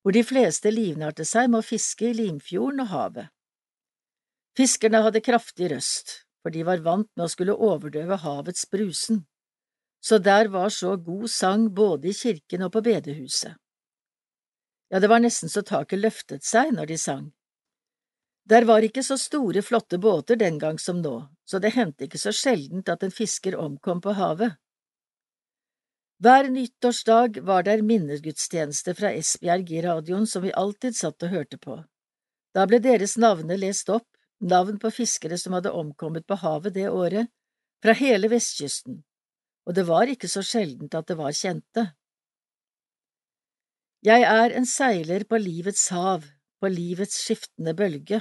hvor 0.00 0.16
de 0.16 0.22
fleste 0.24 0.70
livnærte 0.72 1.26
seg 1.28 1.50
med 1.50 1.60
å 1.60 1.66
fiske 1.66 2.08
i 2.08 2.14
Limfjorden 2.16 2.80
og 2.86 2.88
havet. 2.94 3.28
Fiskerne 4.56 5.02
hadde 5.04 5.20
kraftig 5.20 5.68
røst, 5.74 6.14
for 6.40 6.54
de 6.54 6.64
var 6.64 6.80
vant 6.86 7.10
med 7.12 7.26
å 7.26 7.32
skulle 7.34 7.52
overdøve 7.52 8.16
havets 8.22 8.64
brusen, 8.72 9.26
så 10.00 10.16
der 10.16 10.48
var 10.48 10.72
så 10.72 10.94
god 10.96 11.28
sang 11.28 11.66
både 11.76 12.08
i 12.08 12.16
kirken 12.16 12.64
og 12.64 12.72
på 12.72 12.80
bedehuset. 12.88 13.52
Ja, 14.88 14.98
det 14.98 15.12
var 15.12 15.20
nesten 15.20 15.52
så 15.52 15.60
taket 15.60 16.00
løftet 16.00 16.42
seg 16.42 16.72
når 16.72 16.88
de 16.88 16.98
sang. 16.98 17.28
Der 18.48 18.64
var 18.64 18.80
ikke 18.82 19.04
så 19.04 19.20
store, 19.20 19.60
flotte 19.62 20.00
båter 20.00 20.40
den 20.40 20.56
gang 20.58 20.80
som 20.80 21.04
nå, 21.04 21.28
så 21.50 21.58
det 21.58 21.74
hendte 21.74 22.06
ikke 22.06 22.20
så 22.22 22.30
sjeldent 22.36 22.90
at 22.92 23.02
en 23.02 23.14
fisker 23.14 23.56
omkom 23.58 24.02
på 24.04 24.14
havet. 24.14 24.54
Hver 26.22 26.50
nyttårsdag 26.52 27.40
var 27.48 27.64
der 27.66 27.82
minnegudstjeneste 27.82 28.94
fra 28.94 29.10
Esbjerg 29.16 29.70
i 29.72 29.82
radioen 29.86 30.28
som 30.28 30.44
vi 30.44 30.52
alltid 30.62 30.98
satt 30.98 31.24
og 31.26 31.32
hørte 31.32 31.58
på. 31.58 31.78
Da 32.54 32.66
ble 32.68 32.78
deres 32.84 33.16
navner 33.16 33.58
lest 33.58 33.90
opp, 33.90 34.06
navn 34.40 34.78
på 34.82 34.92
fiskere 34.94 35.38
som 35.40 35.56
hadde 35.56 35.72
omkommet 35.72 36.26
på 36.28 36.38
havet 36.42 36.76
det 36.76 36.90
året, 36.90 37.32
fra 37.80 37.94
hele 37.96 38.28
vestkysten, 38.28 39.00
og 39.64 39.76
det 39.76 39.86
var 39.88 40.12
ikke 40.12 40.28
så 40.28 40.44
sjeldent 40.44 40.94
at 40.94 41.08
det 41.08 41.16
var 41.16 41.32
kjente. 41.36 41.86
Jeg 44.04 44.24
er 44.28 44.54
en 44.56 44.68
seiler 44.68 45.24
på 45.28 45.40
livets 45.40 45.88
hav, 45.92 46.28
på 46.60 46.68
livets 46.72 47.16
skiftende 47.24 47.74
bølge. 47.76 48.20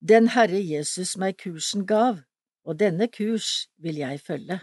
Den 0.00 0.28
Herre 0.30 0.60
Jesus 0.62 1.16
meg 1.18 1.40
kursen 1.42 1.82
gav, 1.82 2.20
og 2.62 2.76
denne 2.78 3.08
kurs 3.10 3.66
vil 3.82 3.96
jeg 3.98 4.20
følge. 4.22 4.60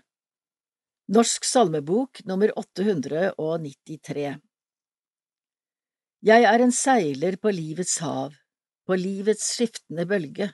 Norsk 1.11 1.43
salmebok 1.43 2.21
nummer 2.23 2.53
893 2.55 4.37
Jeg 6.23 6.45
er 6.47 6.63
en 6.63 6.71
seiler 6.71 7.35
på 7.35 7.51
livets 7.51 7.97
hav, 7.99 8.31
på 8.87 8.95
livets 8.95 9.49
skiftende 9.57 10.05
bølge. 10.07 10.53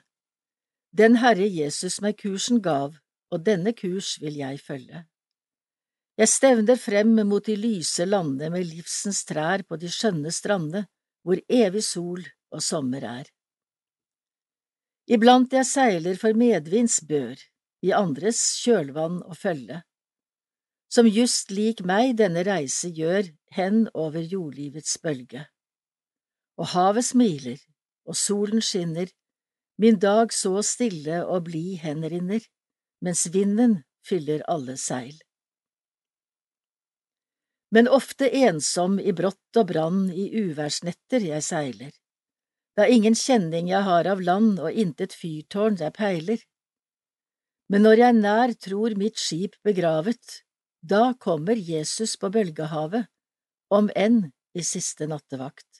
Den 0.90 1.20
Herre 1.22 1.46
Jesus 1.46 2.00
meg 2.02 2.18
kursen 2.18 2.58
gav, 2.60 2.96
og 3.30 3.44
denne 3.46 3.72
kurs 3.72 4.16
vil 4.20 4.34
jeg 4.34 4.58
følge. 4.60 5.04
Jeg 6.18 6.28
stevner 6.28 6.76
frem 6.76 7.14
mot 7.22 7.46
de 7.46 7.54
lyse 7.54 8.04
landene 8.04 8.50
med 8.50 8.66
livsens 8.66 9.22
trær 9.30 9.62
på 9.62 9.78
de 9.78 9.88
skjønne 9.88 10.34
strandene, 10.34 10.88
hvor 11.22 11.38
evig 11.48 11.84
sol 11.86 12.26
og 12.50 12.66
sommer 12.66 13.06
er. 13.06 13.30
Iblant 15.12 15.52
jeg 15.52 15.68
seiler 15.68 16.16
for 16.16 16.32
medvinds 16.38 17.02
bør, 17.04 17.36
i 17.84 17.90
andres 17.92 18.38
kjølvann 18.62 19.18
og 19.26 19.36
følge, 19.36 19.82
som 20.92 21.08
just 21.08 21.50
lik 21.52 21.82
meg 21.88 22.14
denne 22.20 22.44
reise 22.48 22.88
gjør 22.96 23.28
hen 23.56 23.82
over 23.92 24.24
jordlivets 24.24 24.94
bølge. 25.02 25.44
Og 26.56 26.70
havet 26.72 27.04
smiler, 27.04 27.60
og 28.08 28.16
solen 28.16 28.64
skinner, 28.64 29.10
min 29.82 29.98
dag 30.00 30.32
så 30.36 30.62
stille 30.64 31.22
og 31.26 31.48
blid 31.48 31.80
henrinner, 31.84 32.44
mens 33.04 33.26
vinden 33.34 33.82
fyller 34.06 34.44
alle 34.48 34.78
seil. 34.80 35.16
Men 37.72 37.88
ofte 37.88 38.28
ensom 38.28 38.98
i 39.00 39.12
brått 39.16 39.60
og 39.60 39.68
brann 39.72 40.06
i 40.12 40.28
uværsnetter 40.44 41.24
jeg 41.24 41.44
seiler, 41.44 41.92
da 42.76 42.86
ingen 42.88 43.14
kjenning 43.18 43.68
jeg 43.68 43.84
har 43.84 44.08
av 44.08 44.22
land 44.24 44.60
og 44.60 44.72
intet 44.72 45.12
fyrtårn 45.16 45.76
jeg 45.80 45.92
peiler. 45.96 46.40
Men 47.68 47.84
når 47.86 48.00
jeg 48.04 48.18
nær 48.20 48.54
tror 48.66 48.96
mitt 49.00 49.20
skip 49.20 49.58
begravet, 49.64 50.42
Da 50.82 51.14
kommer 51.14 51.54
Jesus 51.54 52.16
på 52.18 52.26
bølgehavet, 52.34 53.06
om 53.70 53.86
enn 53.94 54.32
i 54.58 54.64
siste 54.66 55.06
nattevakt. 55.06 55.78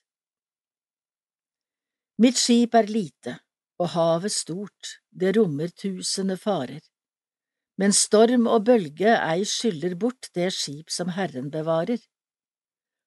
Mitt 2.22 2.38
skip 2.38 2.76
er 2.78 2.87
lite, 2.87 3.35
og 3.83 3.90
havet 3.96 4.31
stort, 4.31 5.00
det 5.11 5.35
rommer 5.35 5.74
tusende 5.74 6.37
farer. 6.38 6.85
Men 7.81 7.90
storm 7.96 8.46
og 8.46 8.68
bølge 8.68 9.16
ei 9.16 9.42
skyller 9.48 9.96
bort 9.98 10.31
det 10.38 10.52
skip 10.55 10.92
som 10.92 11.11
Herren 11.16 11.50
bevarer. 11.50 11.98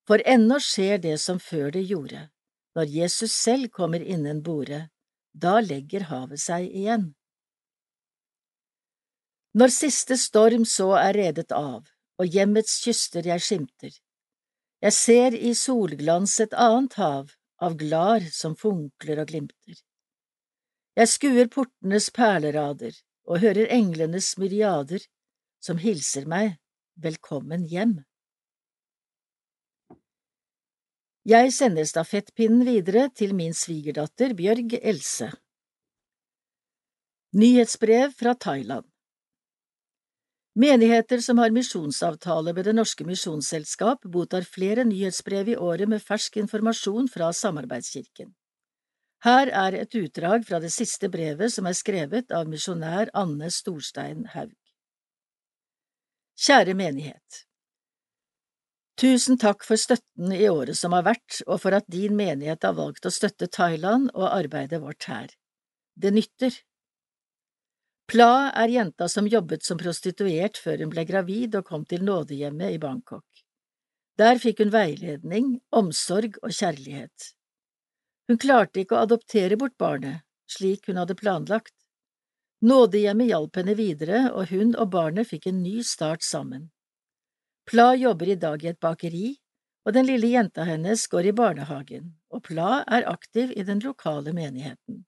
For 0.05 0.19
ennå 0.25 0.59
skjer 0.59 0.99
det 0.99 1.15
som 1.21 1.39
før 1.39 1.71
det 1.77 1.85
gjorde, 1.87 2.27
når 2.75 2.91
Jesus 2.91 3.33
selv 3.33 3.69
kommer 3.71 4.03
innen 4.03 4.41
bordet, 4.43 4.89
da 5.31 5.59
legger 5.63 6.07
havet 6.11 6.41
seg 6.43 6.67
igjen. 6.67 7.13
Når 9.55 9.71
siste 9.71 10.17
storm 10.19 10.65
så 10.67 10.91
er 10.99 11.15
redet 11.15 11.51
av, 11.55 11.85
og 12.19 12.27
hjemmets 12.27 12.81
kyster 12.83 13.27
jeg 13.27 13.43
skimter, 13.43 13.93
jeg 14.83 14.93
ser 14.93 15.35
i 15.35 15.53
solglans 15.57 16.35
et 16.43 16.53
annet 16.53 16.93
hav, 16.99 17.31
av 17.63 17.77
glar 17.79 18.25
som 18.35 18.55
funkler 18.59 19.21
og 19.23 19.31
glimter. 19.31 19.77
Jeg 20.99 21.11
skuer 21.11 21.47
portenes 21.51 22.09
perlerader 22.13 22.95
og 23.25 23.39
hører 23.43 23.71
englenes 23.73 24.33
myriader 24.37 25.01
som 25.63 25.79
hilser 25.81 26.27
meg 26.29 26.57
velkommen 27.01 27.65
hjem. 27.71 27.97
Jeg 31.25 31.49
sender 31.55 31.87
stafettpinnen 31.89 32.67
videre 32.67 33.07
til 33.09 33.31
min 33.33 33.53
svigerdatter 33.57 34.35
Bjørg 34.37 34.75
Else. 34.77 35.31
Nyhetsbrev 37.33 38.11
fra 38.13 38.35
Thailand 38.37 38.85
Menigheter 40.53 41.23
som 41.25 41.41
har 41.41 41.49
misjonsavtale 41.49 42.53
med 42.53 42.69
Det 42.69 42.75
norske 42.77 43.07
misjonsselskap, 43.09 44.05
mottar 44.05 44.45
flere 44.45 44.85
nyhetsbrev 44.85 45.49
i 45.49 45.57
året 45.57 45.89
med 45.89 46.05
fersk 46.05 46.37
informasjon 46.43 47.09
fra 47.09 47.31
Samarbeidskirken. 47.33 48.29
Her 49.25 49.49
er 49.49 49.79
et 49.81 49.97
utdrag 49.97 50.45
fra 50.45 50.61
det 50.61 50.69
siste 50.77 51.09
brevet 51.09 51.49
som 51.57 51.65
er 51.65 51.73
skrevet 51.73 52.29
av 52.29 52.45
misjonær 52.53 53.09
Anne 53.17 53.49
Storstein 53.49 54.27
Haug. 54.37 54.53
Kjære 56.37 56.77
menighet. 56.77 57.47
Tusen 58.95 59.35
takk 59.35 59.65
for 59.67 59.75
støtten 59.75 60.31
i 60.31 60.45
året 60.47 60.77
som 60.79 60.93
har 60.95 61.03
vært, 61.03 61.41
og 61.51 61.59
for 61.65 61.75
at 61.75 61.87
din 61.91 62.15
menighet 62.15 62.63
har 62.63 62.77
valgt 62.77 63.07
å 63.07 63.11
støtte 63.11 63.49
Thailand 63.51 64.07
og 64.13 64.29
arbeidet 64.29 64.79
vårt 64.79 65.09
her. 65.11 65.33
Det 65.99 66.13
nytter. 66.15 66.55
Pla 68.07 68.51
er 68.55 68.71
jenta 68.71 69.09
som 69.11 69.27
jobbet 69.27 69.65
som 69.67 69.79
prostituert 69.81 70.59
før 70.61 70.83
hun 70.83 70.93
ble 70.93 71.03
gravid 71.09 71.57
og 71.59 71.65
kom 71.67 71.83
til 71.89 72.05
nådehjemmet 72.07 72.75
i 72.75 72.79
Bangkok. 72.79 73.25
Der 74.15 74.39
fikk 74.39 74.61
hun 74.63 74.71
veiledning, 74.71 75.49
omsorg 75.75 76.37
og 76.41 76.53
kjærlighet. 76.55 77.33
Hun 78.29 78.39
klarte 78.39 78.79
ikke 78.79 78.95
å 78.95 79.01
adoptere 79.03 79.57
bort 79.59 79.75
barnet, 79.81 80.23
slik 80.47 80.87
hun 80.87 81.01
hadde 81.01 81.17
planlagt. 81.19 81.73
Nådehjemmet 82.63 83.27
hjalp 83.27 83.59
henne 83.59 83.75
videre, 83.75 84.21
og 84.31 84.53
hun 84.53 84.71
og 84.79 84.93
barnet 84.95 85.27
fikk 85.27 85.49
en 85.51 85.59
ny 85.65 85.81
start 85.83 86.23
sammen. 86.23 86.69
Pla 87.65 87.95
jobber 87.95 88.29
i 88.29 88.37
dag 88.37 88.63
i 88.63 88.69
et 88.69 88.79
bakeri, 88.79 89.33
og 89.85 89.93
den 89.93 90.05
lille 90.05 90.29
jenta 90.29 90.65
hennes 90.67 91.07
går 91.09 91.31
i 91.31 91.35
barnehagen, 91.37 92.11
og 92.29 92.43
Pla 92.45 92.83
er 92.85 93.07
aktiv 93.09 93.53
i 93.57 93.65
den 93.65 93.81
lokale 93.81 94.33
menigheten. 94.37 95.03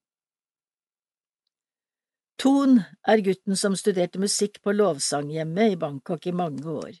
Ton 2.38 2.80
er 3.06 3.22
gutten 3.26 3.58
som 3.58 3.74
studerte 3.78 4.18
musikk 4.22 4.60
på 4.62 4.74
lovsanghjemmet 4.74 5.74
i 5.74 5.78
Bangkok 5.78 6.26
i 6.26 6.34
mange 6.34 6.66
år. 6.70 6.92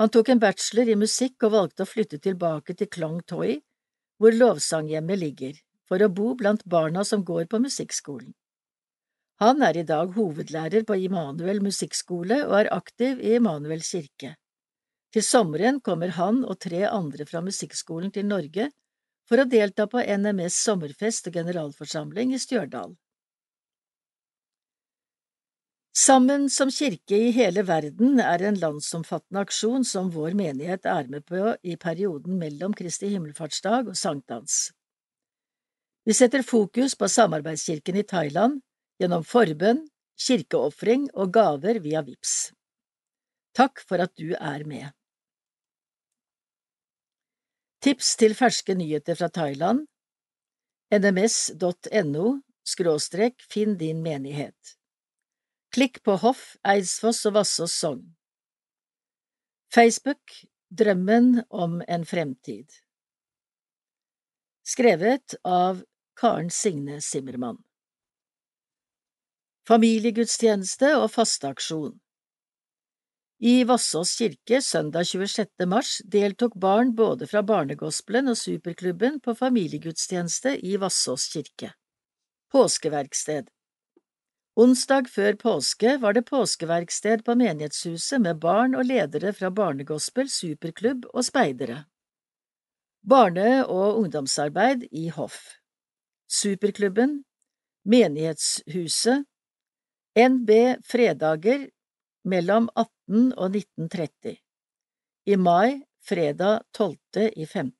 Han 0.00 0.12
tok 0.12 0.28
en 0.32 0.40
bachelor 0.40 0.88
i 0.92 0.96
musikk 1.00 1.46
og 1.46 1.54
valgte 1.54 1.84
å 1.84 1.88
flytte 1.88 2.18
tilbake 2.20 2.76
til 2.76 2.88
Klong 2.92 3.22
Toi, 3.28 3.54
hvor 4.20 4.36
lovsanghjemmet 4.36 5.20
ligger, 5.20 5.56
for 5.88 6.00
å 6.00 6.12
bo 6.12 6.34
blant 6.36 6.64
barna 6.64 7.04
som 7.04 7.24
går 7.24 7.48
på 7.48 7.60
musikkskolen. 7.64 8.32
Han 9.40 9.64
er 9.64 9.80
i 9.80 9.88
dag 9.88 10.12
hovedlærer 10.16 10.84
på 10.88 10.96
Immanuel 11.00 11.60
musikkskole 11.64 12.44
og 12.46 12.60
er 12.60 12.72
aktiv 12.76 13.20
i 13.20 13.36
Immanuel 13.40 13.80
kirke. 13.84 14.36
Til 15.12 15.24
sommeren 15.24 15.80
kommer 15.84 16.14
han 16.16 16.40
og 16.48 16.56
tre 16.64 16.86
andre 16.88 17.26
fra 17.28 17.42
musikkskolen 17.44 18.12
til 18.14 18.24
Norge 18.28 18.70
for 19.28 19.42
å 19.42 19.48
delta 19.48 19.84
på 19.86 20.00
NMS 20.00 20.56
sommerfest 20.64 21.28
og 21.28 21.36
generalforsamling 21.36 22.32
i 22.32 22.40
Stjørdal. 22.40 22.94
Sammen 25.92 26.46
som 26.48 26.70
kirke 26.72 27.18
i 27.26 27.32
hele 27.36 27.66
verden 27.68 28.16
er 28.24 28.40
en 28.48 28.56
landsomfattende 28.56 29.42
aksjon 29.44 29.84
som 29.84 30.08
vår 30.14 30.32
menighet 30.38 30.88
er 30.88 31.10
med 31.12 31.26
på 31.28 31.52
i 31.60 31.76
perioden 31.76 32.38
mellom 32.40 32.72
Kristi 32.72 33.10
himmelfartsdag 33.12 33.90
og 33.92 33.98
sankthans. 34.00 34.70
Vi 36.08 36.16
setter 36.16 36.42
fokus 36.42 36.96
på 36.96 37.10
samarbeidskirken 37.12 38.00
i 38.00 38.06
Thailand 38.08 38.62
gjennom 38.98 39.28
forbønn, 39.28 39.84
kirkeofring 40.16 41.10
og 41.12 41.36
gaver 41.36 41.78
via 41.84 42.00
VIPS. 42.08 42.34
Takk 43.52 43.84
for 43.84 44.00
at 44.00 44.16
du 44.16 44.32
er 44.32 44.64
med. 44.64 44.88
Tips 47.82 48.12
til 48.14 48.36
ferske 48.38 48.76
nyheter 48.78 49.16
fra 49.18 49.26
Thailand. 49.34 49.88
Nms.no 50.94 52.26
skråstrek 52.62 53.42
finn 53.50 53.74
din 53.80 54.04
menighet. 54.04 54.76
Klikk 55.74 55.98
på 56.06 56.14
Hoff, 56.22 56.52
Eidsfoss 56.62 57.24
og 57.26 57.34
Vassås 57.40 57.74
sogn. 57.74 58.04
Facebook 59.74 60.44
Drømmen 60.70 61.42
om 61.50 61.80
en 61.88 62.06
fremtid. 62.06 62.70
Skrevet 64.62 65.34
av 65.44 65.82
Karen 66.16 66.52
Signe 66.54 67.00
Simmermann 67.02 67.58
Familiegudstjeneste 69.68 70.94
og 71.00 71.10
fasteaksjon 71.12 71.98
I 73.44 73.64
Vassås 73.64 74.18
kirke 74.18 74.62
søndag 74.62 75.04
26. 75.04 75.48
mars 75.66 76.00
deltok 76.04 76.54
barn 76.54 76.92
både 76.94 77.26
fra 77.26 77.40
Barnegospelen 77.42 78.30
og 78.30 78.36
Superklubben 78.38 79.16
på 79.20 79.34
familiegudstjeneste 79.34 80.52
i 80.62 80.76
Vassås 80.78 81.24
kirke. 81.32 81.72
Påskeverksted 82.54 83.50
Onsdag 84.54 85.10
før 85.10 85.34
påske 85.42 85.96
var 85.98 86.14
det 86.14 86.22
påskeverksted 86.30 87.26
på 87.26 87.34
menighetshuset 87.42 88.22
med 88.22 88.38
barn 88.38 88.78
og 88.78 88.86
ledere 88.86 89.34
fra 89.34 89.50
barnegospel, 89.50 90.30
superklubb 90.30 91.10
og 91.10 91.26
speidere. 91.26 91.80
Barne- 93.02 93.66
og 93.66 93.98
ungdomsarbeid 94.04 94.86
i 94.92 95.08
hoff. 95.08 95.42
Superklubben, 96.30 97.24
menighetshuset, 97.82 99.26
NB 100.14 100.50
fredager 100.86 101.72
mellom 102.24 102.70
18 102.74 102.88
og 103.12 103.56
1930. 103.56 104.36
I 105.26 105.36
mai 105.36 105.82
fredag 106.00 106.62
12. 106.72 106.96
i 107.36 107.46
5. 107.46 107.72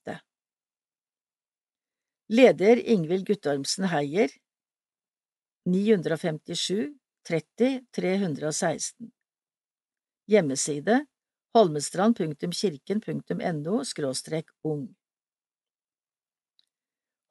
Leder 2.28 2.76
Ingvild 2.76 3.26
Guttormsen 3.26 3.84
Heier 3.92 4.28
957 5.64 6.94
30 7.28 7.80
316 7.92 9.12
Hjemmeside 10.30 11.06
holmestrand.kirken.no 11.56 13.84
skråstrek 13.84 14.50
ung 14.68 14.94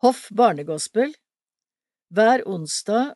Hoff 0.02 0.32
barnegospel 0.32 1.14
Hver 2.12 2.48
onsdag 2.50 3.14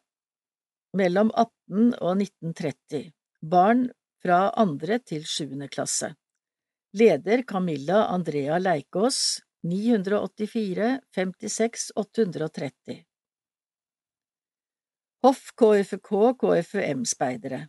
mellom 0.95 1.31
18 1.33 1.93
og 1.99 2.21
1930 2.21 3.11
Barn 3.41 3.89
fra 4.25 4.49
andre 4.57 4.97
til 5.05 5.25
sjuende 5.29 5.67
klasse 5.69 6.15
Leder 6.97 7.43
Camilla 7.45 8.07
Andrea 8.09 8.57
Leikås 8.57 9.19
984 9.69 10.87
56 11.15 11.91
830 12.01 13.03
Hoff 15.25 15.51
KFK 15.61 16.09
KFUM-speidere 16.41 17.61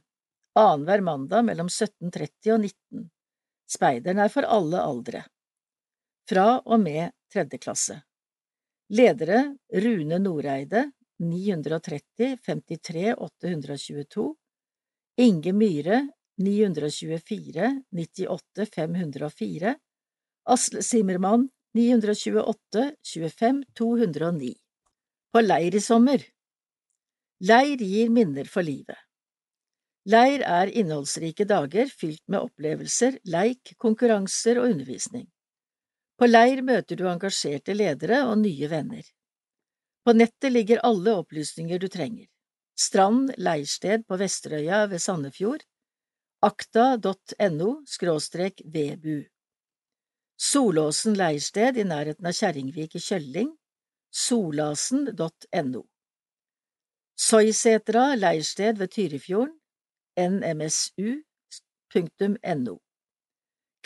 Annenhver 0.56 1.04
mandag 1.04 1.44
mellom 1.44 1.68
17.30 1.68 2.54
og 2.54 2.64
19. 2.64 3.04
Speideren 3.68 4.22
er 4.24 4.32
for 4.32 4.48
alle 4.48 4.80
aldre. 4.80 5.20
Fra 6.30 6.46
og 6.64 6.80
med 6.80 7.12
tredje 7.32 7.60
klasse. 7.60 7.98
Ledere 8.96 9.42
Rune 9.84 10.16
Noreide 10.22 10.86
930 11.20 12.38
53 12.46 13.12
822 13.18 14.30
Inge 15.20 15.52
Myhre 15.52 16.06
924 16.36 17.82
98 17.90 18.66
504 18.74 19.74
Asle 20.44 20.82
Simmermann 20.82 21.48
928 21.74 22.92
25 23.02 23.64
209 23.74 24.54
På 25.32 25.40
leir 25.40 25.74
i 25.74 25.80
sommer 25.80 26.24
Leir 27.40 27.76
gir 27.78 28.08
minner 28.08 28.48
for 28.48 28.64
livet. 28.64 28.96
Leir 30.08 30.40
er 30.40 30.70
innholdsrike 30.72 31.44
dager 31.44 31.90
fylt 31.90 32.22
med 32.32 32.46
opplevelser, 32.46 33.18
leik, 33.28 33.74
konkurranser 33.76 34.60
og 34.60 34.70
undervisning. 34.70 35.26
På 36.16 36.28
leir 36.30 36.62
møter 36.64 36.96
du 36.96 37.04
engasjerte 37.10 37.74
ledere 37.76 38.22
og 38.30 38.38
nye 38.40 38.70
venner. 38.72 39.04
På 40.06 40.14
nettet 40.16 40.54
ligger 40.54 40.80
alle 40.86 41.16
opplysninger 41.20 41.82
du 41.82 41.88
trenger. 41.92 42.28
Strand 42.78 43.34
leirsted 43.36 44.06
på 44.08 44.16
Vesterøya 44.20 44.86
ved 44.88 45.02
Sandefjord, 45.02 45.64
akta.no 46.42 47.84
vebu. 48.64 49.24
Solåsen 50.36 51.14
leirsted 51.16 51.76
i 51.76 51.84
nærheten 51.84 52.26
av 52.28 52.32
Kjerringvik 52.36 52.94
i 52.96 53.00
Kjølling, 53.00 53.56
solasen.no. 54.12 55.82
Soysetra 57.16 58.14
leirsted 58.14 58.78
ved 58.78 58.90
Tyrifjorden, 58.92 59.60
nmsu.no. 60.20 61.14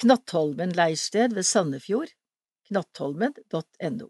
Knattholmen 0.01 0.73
leirsted 0.75 1.35
ved 1.35 1.47
Sandefjord, 1.47 2.11
knattholmen.no. 2.69 4.09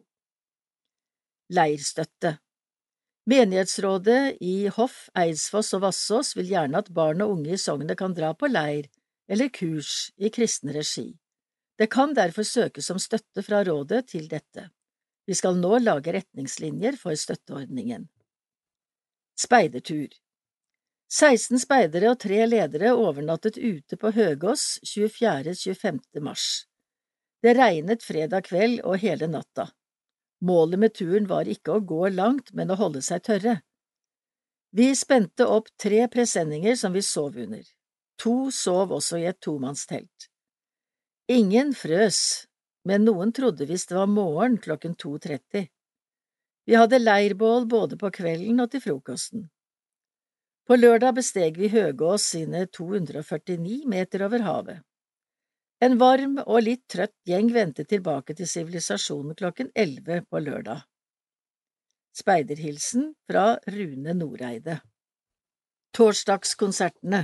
Leirstøtte 1.51 2.39
Menighetsrådet 3.29 4.37
i 4.41 4.69
Hoff, 4.73 5.09
Eidsfoss 5.19 5.75
og 5.77 5.85
Vassås 5.85 6.33
vil 6.39 6.49
gjerne 6.55 6.81
at 6.81 6.89
barn 6.95 7.21
og 7.21 7.37
unge 7.37 7.53
i 7.55 7.61
sognet 7.61 7.99
kan 8.01 8.15
dra 8.17 8.33
på 8.35 8.49
leir 8.49 8.89
eller 9.31 9.51
kurs 9.53 10.11
i 10.17 10.31
kristen 10.33 10.73
regi. 10.75 11.13
Det 11.79 11.91
kan 11.93 12.15
derfor 12.17 12.43
søkes 12.43 12.91
om 12.91 12.99
støtte 12.99 13.45
fra 13.45 13.63
rådet 13.65 14.07
til 14.13 14.27
dette. 14.29 14.71
Vi 15.27 15.37
skal 15.37 15.61
nå 15.61 15.79
lage 15.79 16.13
retningslinjer 16.17 16.97
for 17.01 17.15
støtteordningen. 17.17 18.09
Speidertur 19.39 20.09
16 21.11 21.59
speidere 21.59 22.13
og 22.13 22.21
tre 22.23 22.45
ledere 22.47 22.93
overnattet 22.95 23.57
ute 23.59 23.97
på 23.99 24.13
Høgås 24.15 24.79
24.–25. 24.87 26.01
mars. 26.23 26.45
Det 27.43 27.57
regnet 27.57 28.05
fredag 28.05 28.47
kveld 28.47 28.83
og 28.85 29.01
hele 29.03 29.27
natta. 29.31 29.71
Målet 30.41 30.81
med 30.81 30.95
turen 30.97 31.27
var 31.29 31.49
ikke 31.49 31.77
å 31.77 31.85
gå 31.85 32.09
langt, 32.15 32.55
men 32.57 32.71
å 32.73 32.79
holde 32.81 33.03
seg 33.05 33.23
tørre. 33.27 33.61
Vi 34.73 34.89
spente 34.97 35.45
opp 35.45 35.69
tre 35.83 36.07
presenninger 36.09 36.77
som 36.79 36.95
vi 36.95 37.03
sov 37.03 37.37
under. 37.37 37.65
To 38.23 38.51
sov 38.55 38.93
også 38.97 39.19
i 39.21 39.27
et 39.29 39.41
tomannstelt. 39.43 40.29
Ingen 41.31 41.75
frøs, 41.77 42.47
men 42.89 43.05
noen 43.05 43.33
trodde 43.37 43.67
visst 43.69 43.91
det 43.91 43.99
var 43.99 44.11
morgen 44.11 44.57
klokken 44.63 44.97
2.30. 44.97 45.69
Vi 46.67 46.77
hadde 46.79 47.01
leirbål 47.03 47.67
både 47.69 47.99
på 48.01 48.11
kvelden 48.15 48.63
og 48.63 48.71
til 48.73 48.85
frokosten. 48.85 49.49
På 50.69 50.77
lørdag 50.79 51.17
besteg 51.19 51.57
vi 51.59 51.69
Høgås 51.73 52.29
sine 52.33 52.67
249 52.71 53.83
meter 53.91 54.23
over 54.29 54.45
havet. 54.47 54.85
En 55.81 55.97
varm 55.97 56.37
og 56.43 56.59
litt 56.67 56.83
trøtt 56.93 57.17
gjeng 57.25 57.47
vendte 57.55 57.87
tilbake 57.89 58.35
til 58.37 58.49
sivilisasjonen 58.49 59.37
klokken 59.39 59.71
elleve 59.73 60.21
på 60.29 60.43
lørdag. 60.45 60.83
Speiderhilsen 62.21 63.15
fra 63.31 63.55
Rune 63.71 64.13
Noreide 64.19 64.81
Torsdagskonsertene 65.97 67.23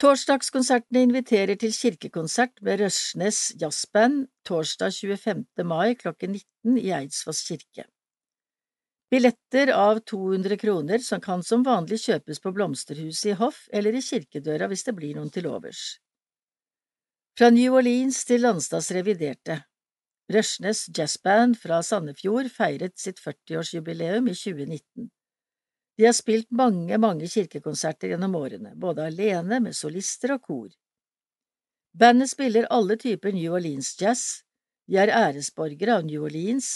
Torsdagskonsertene 0.00 1.04
inviterer 1.04 1.60
til 1.60 1.76
kirkekonsert 1.76 2.62
med 2.64 2.80
Røsnes 2.80 3.40
Jazzband 3.60 4.30
torsdag 4.48 4.96
25. 4.96 5.44
mai 5.66 5.92
klokken 6.00 6.38
19 6.38 6.78
i 6.80 6.92
Eidsfoss 7.02 7.44
kirke. 7.50 7.84
Billetter 9.10 9.72
av 9.74 9.98
200 9.98 10.56
kroner 10.56 10.98
som 10.98 11.20
kan 11.20 11.42
som 11.42 11.64
vanlig 11.66 11.98
kjøpes 12.04 12.38
på 12.38 12.52
Blomsterhuset 12.54 13.32
i 13.32 13.38
Hoff 13.40 13.64
eller 13.74 13.96
i 13.98 14.02
kirkedøra 14.06 14.68
hvis 14.70 14.86
det 14.86 14.94
blir 14.94 15.16
noen 15.18 15.32
til 15.34 15.48
overs. 15.50 15.98
Fra 17.34 17.48
New 17.50 17.74
Orleans 17.74 18.20
til 18.28 18.44
Landstads 18.44 18.92
reviderte 18.94 19.56
Røsnes 20.30 20.84
Jazzband 20.94 21.56
fra 21.58 21.80
Sandefjord 21.82 22.52
feiret 22.54 22.94
sitt 23.02 23.18
40-årsjubileum 23.18 24.28
i 24.30 24.36
2019. 24.38 25.08
De 25.98 26.06
har 26.06 26.14
spilt 26.14 26.46
mange, 26.54 26.94
mange 27.02 27.26
kirkekonserter 27.26 28.12
gjennom 28.12 28.36
årene, 28.38 28.76
både 28.78 29.08
alene, 29.10 29.58
med 29.58 29.74
solister 29.74 30.36
og 30.36 30.46
kor. 30.46 30.70
Bandet 31.98 32.30
spiller 32.30 32.70
alle 32.70 32.94
typer 32.94 33.34
New 33.34 33.58
Orleans-jazz, 33.58 34.44
de 34.86 35.02
er 35.02 35.10
æresborgere 35.10 35.98
av 35.98 36.06
New 36.06 36.22
Orleans, 36.30 36.70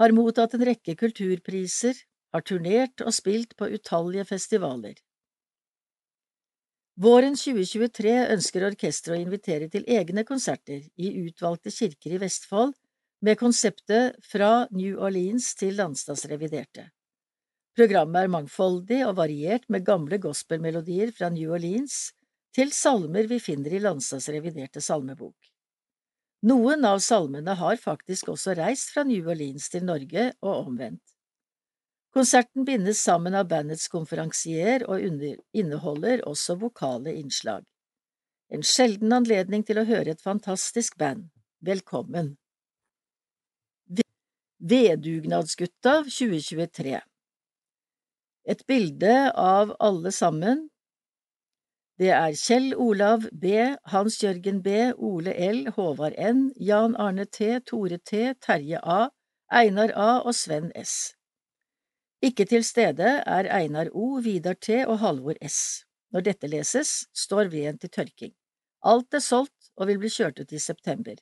har 0.00 0.16
mottatt 0.16 0.56
en 0.56 0.64
rekke 0.64 0.96
kulturpriser, 0.96 1.94
har 2.32 2.44
turnert 2.46 3.02
og 3.04 3.12
spilt 3.12 3.56
på 3.58 3.68
utallige 3.68 4.24
festivaler. 4.28 4.94
Våren 7.00 7.36
2023 7.36 8.14
ønsker 8.34 8.64
orkesteret 8.66 9.16
å 9.16 9.20
invitere 9.20 9.68
til 9.72 9.84
egne 9.88 10.24
konserter 10.28 10.82
i 11.00 11.12
utvalgte 11.24 11.72
kirker 11.72 12.16
i 12.16 12.20
Vestfold 12.20 12.74
med 13.24 13.38
konseptet 13.40 14.16
Fra 14.24 14.66
New 14.72 15.00
Orleans 15.00 15.52
til 15.56 15.76
landstadsreviderte. 15.80 16.88
Programmet 17.76 18.26
er 18.26 18.32
mangfoldig 18.32 19.00
og 19.06 19.16
variert 19.20 19.68
med 19.72 19.86
gamle 19.86 20.18
gospelmelodier 20.20 21.12
fra 21.16 21.30
New 21.32 21.52
Orleans 21.56 22.10
til 22.56 22.72
salmer 22.74 23.28
vi 23.30 23.38
finner 23.40 23.76
i 23.76 23.82
landstadsreviderte 23.84 24.82
salmebok. 24.84 25.36
Noen 26.40 26.86
av 26.88 27.02
salmene 27.04 27.52
har 27.52 27.76
faktisk 27.76 28.30
også 28.32 28.54
reist 28.56 28.94
fra 28.94 29.04
New 29.04 29.26
Orleans 29.28 29.68
til 29.68 29.84
Norge 29.84 30.30
og 30.40 30.70
omvendt. 30.70 31.02
Konserten 32.16 32.64
bindes 32.64 33.02
sammen 33.04 33.36
av 33.36 33.50
bandets 33.50 33.90
konferansier 33.92 34.86
og 34.88 35.04
inneholder 35.52 36.24
også 36.26 36.56
vokale 36.62 37.12
innslag. 37.20 37.62
En 38.50 38.64
sjelden 38.66 39.12
anledning 39.12 39.62
til 39.68 39.78
å 39.78 39.86
høre 39.86 40.16
et 40.16 40.24
fantastisk 40.24 40.96
band. 40.98 41.28
Velkommen! 41.60 42.34
Vedugnadsgutta 44.60 46.02
2023 46.08 46.98
Et 48.50 48.66
bilde 48.68 49.14
av 49.36 49.76
alle 49.80 50.12
sammen 50.12 50.69
det 52.00 52.08
er 52.16 52.32
Kjell 52.32 52.70
Olav 52.80 53.26
B, 53.36 53.50
Hans 53.92 54.22
Jørgen 54.22 54.62
B, 54.64 54.68
Ole 54.96 55.34
L, 55.36 55.66
Håvard 55.76 56.14
N, 56.16 56.46
Jan 56.56 56.94
Arne 56.96 57.26
T, 57.28 57.58
Tore 57.68 57.98
T, 57.98 58.32
Terje 58.40 58.80
A, 58.80 59.10
Einar 59.52 59.92
A 59.92 60.10
og 60.24 60.32
Sven 60.34 60.70
S. 60.80 61.12
Ikke 62.24 62.46
til 62.48 62.64
stede 62.64 63.10
er 63.26 63.48
Einar 63.52 63.90
O, 63.92 64.14
Vidar 64.24 64.56
T 64.56 64.80
og 64.86 64.98
Halvor 65.02 65.36
S. 65.44 65.84
Når 66.12 66.24
dette 66.30 66.48
leses, 66.48 67.04
står 67.12 67.52
veden 67.52 67.78
til 67.78 67.92
tørking. 67.92 68.32
Alt 68.84 69.14
er 69.14 69.20
solgt 69.20 69.68
og 69.76 69.92
vil 69.92 70.00
bli 70.00 70.08
kjørt 70.08 70.40
ut 70.40 70.56
i 70.56 70.62
september. 70.62 71.20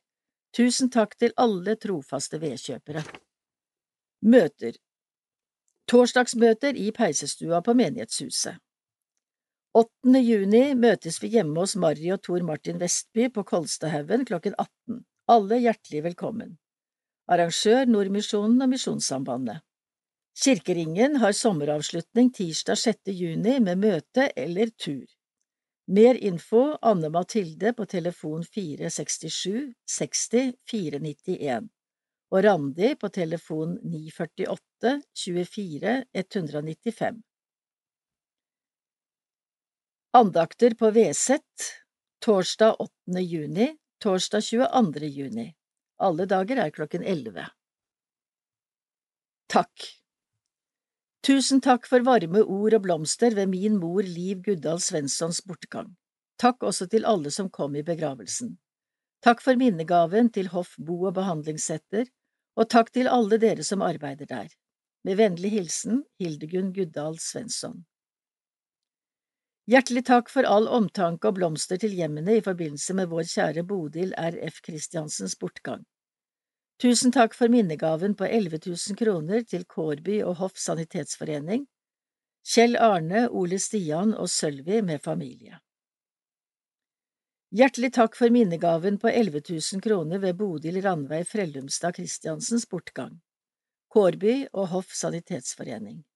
Tusen 0.55 0.95
takk 0.95 1.19
til 1.19 1.35
alle 1.37 1.75
trofaste 1.75 2.39
vedkjøpere. 2.39 3.03
Møter 4.31 4.79
Torsdagsmøter 5.91 6.79
i 6.79 6.93
peisestua 6.95 7.65
på 7.67 7.75
menighetshuset. 7.75 8.63
8. 9.79 10.19
juni 10.25 10.73
møtes 10.75 11.21
vi 11.23 11.29
hjemme 11.37 11.61
hos 11.63 11.77
Marry 11.79 12.09
og 12.11 12.23
Tor 12.27 12.43
Martin 12.43 12.81
Vestby 12.81 13.29
på 13.31 13.45
Kolstadhaugen 13.47 14.25
klokken 14.27 14.57
18. 14.59 15.05
Alle 15.31 15.59
hjertelig 15.63 16.01
velkommen. 16.09 16.57
Arrangør 17.31 17.85
Nordmisjonen 17.87 18.65
og 18.65 18.73
Misjonssambandet. 18.73 19.61
Kirkeringen 20.43 21.21
har 21.23 21.37
sommeravslutning 21.37 22.33
tirsdag 22.35 22.81
6. 22.83 23.13
juni 23.21 23.55
med 23.69 23.85
møte 23.85 24.27
eller 24.35 24.73
tur. 24.83 25.07
Mer 25.87 26.19
info 26.33 26.65
Anne 26.83 27.13
Mathilde 27.15 27.71
på 27.79 27.87
telefon 27.87 28.43
467 28.59 29.77
60 29.99 30.59
491 30.73 31.71
og 32.35 32.45
Randi 32.51 32.95
på 32.99 33.15
telefon 33.15 33.79
948 33.85 34.99
24 35.23 35.99
195. 36.27 37.28
Andakter 40.13 40.75
på 40.75 40.89
Veset 40.91 41.43
torsdag 42.25 42.77
8. 42.81 43.21
juni, 43.21 43.77
torsdag 44.01 44.43
22. 44.43 45.07
juni. 45.07 45.45
Alle 46.01 46.25
dager 46.25 46.57
er 46.63 46.71
klokken 46.73 47.03
elleve. 47.05 47.45
Takk 49.53 49.85
Tusen 51.21 51.61
takk 51.61 51.85
for 51.91 52.07
varme 52.09 52.41
ord 52.41 52.79
og 52.79 52.87
blomster 52.87 53.37
ved 53.37 53.53
min 53.53 53.77
mor 53.77 54.01
Liv 54.01 54.41
Guddal 54.47 54.81
Svenssons 54.81 55.43
bortgang. 55.45 55.93
Takk 56.41 56.65
også 56.65 56.89
til 56.89 57.05
alle 57.05 57.29
som 57.29 57.53
kom 57.53 57.77
i 57.77 57.85
begravelsen. 57.85 58.57
Takk 59.21 59.45
for 59.45 59.61
minnegaven 59.61 60.33
til 60.33 60.49
Hoff 60.55 60.73
bo- 60.81 61.05
og 61.11 61.19
behandlingssetter, 61.21 62.09
og 62.57 62.71
takk 62.73 62.95
til 62.97 63.13
alle 63.13 63.37
dere 63.45 63.61
som 63.61 63.85
arbeider 63.85 64.33
der. 64.33 64.49
Med 65.05 65.21
vennlig 65.21 65.53
hilsen 65.59 66.07
Hildegunn 66.17 66.73
Guddal 66.73 67.21
Svensson. 67.21 67.85
Hjertelig 69.69 70.07
takk 70.09 70.31
for 70.33 70.49
all 70.49 70.65
omtanke 70.73 71.29
og 71.29 71.35
blomster 71.37 71.77
til 71.77 71.93
hjemmene 71.93 72.39
i 72.39 72.45
forbindelse 72.45 72.95
med 72.97 73.11
vår 73.11 73.27
kjære 73.29 73.67
Bodil 73.69 74.15
R.F. 74.17 74.63
Christiansens 74.65 75.37
bortgang. 75.37 75.83
Tusen 76.81 77.13
takk 77.13 77.37
for 77.37 77.53
minnegaven 77.53 78.15
på 78.17 78.25
11 78.25 78.63
000 78.65 78.97
kroner 78.97 79.45
til 79.45 79.67
Kårby 79.69 80.23
og 80.23 80.39
Hoff 80.41 80.57
sanitetsforening. 80.57 81.67
Kjell 82.49 82.81
Arne, 82.81 83.27
Ole 83.29 83.61
Stian 83.61 84.17
og 84.17 84.33
Sølvi 84.33 84.81
med 84.81 85.05
familie. 85.05 85.61
Hjertelig 87.53 87.93
takk 88.01 88.17
for 88.17 88.33
minnegaven 88.33 88.97
på 88.97 89.13
11 89.13 89.43
000 89.53 89.85
kroner 89.85 90.25
ved 90.25 90.39
Bodil 90.41 90.81
Randveig 90.81 91.29
Frellumstad 91.29 92.01
Christiansens 92.01 92.65
bortgang. 92.65 93.19
Kårby 93.93 94.47
og 94.53 94.69
Hoff 94.73 94.97
Sanitetsforening. 94.97 96.08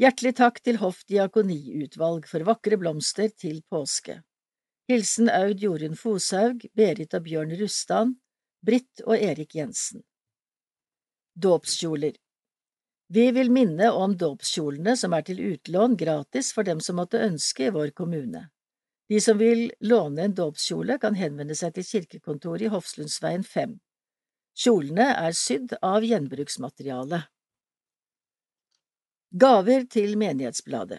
Hjertelig 0.00 0.36
takk 0.38 0.62
til 0.64 0.78
Hoff 0.80 1.02
diakoniutvalg 1.04 2.24
for 2.28 2.44
vakre 2.48 2.78
blomster 2.80 3.28
til 3.36 3.58
påske. 3.68 4.22
Hilsen 4.88 5.28
Aud 5.28 5.60
Jorunn 5.60 5.98
Foshaug, 6.00 6.64
Berit 6.72 7.12
og 7.12 7.26
Bjørn 7.26 7.52
Rustan, 7.60 8.14
Britt 8.64 9.02
og 9.04 9.18
Erik 9.18 9.54
Jensen. 9.58 10.00
Dåpskjoler 11.36 12.16
Vi 13.12 13.26
vil 13.36 13.52
minne 13.52 13.90
om 13.92 14.16
dåpskjolene 14.16 14.96
som 14.96 15.12
er 15.12 15.26
til 15.28 15.44
utlån 15.52 15.98
gratis 16.00 16.54
for 16.56 16.64
dem 16.64 16.80
som 16.80 16.96
måtte 16.96 17.20
ønske 17.20 17.68
i 17.68 17.74
vår 17.76 17.92
kommune. 17.92 18.46
De 19.12 19.20
som 19.20 19.36
vil 19.36 19.66
låne 19.84 20.24
en 20.24 20.34
dåpskjole, 20.34 20.96
kan 20.98 21.18
henvende 21.20 21.54
seg 21.58 21.74
til 21.76 21.84
kirkekontoret 21.84 22.64
i 22.64 22.72
Hofslundsveien 22.72 23.44
5. 23.44 23.76
Kjolene 24.56 25.10
er 25.20 25.36
sydd 25.36 25.76
av 25.84 26.04
gjenbruksmateriale. 26.04 27.26
Gaver 29.32 29.86
til 29.88 30.18
Menighetsbladet. 30.20 30.98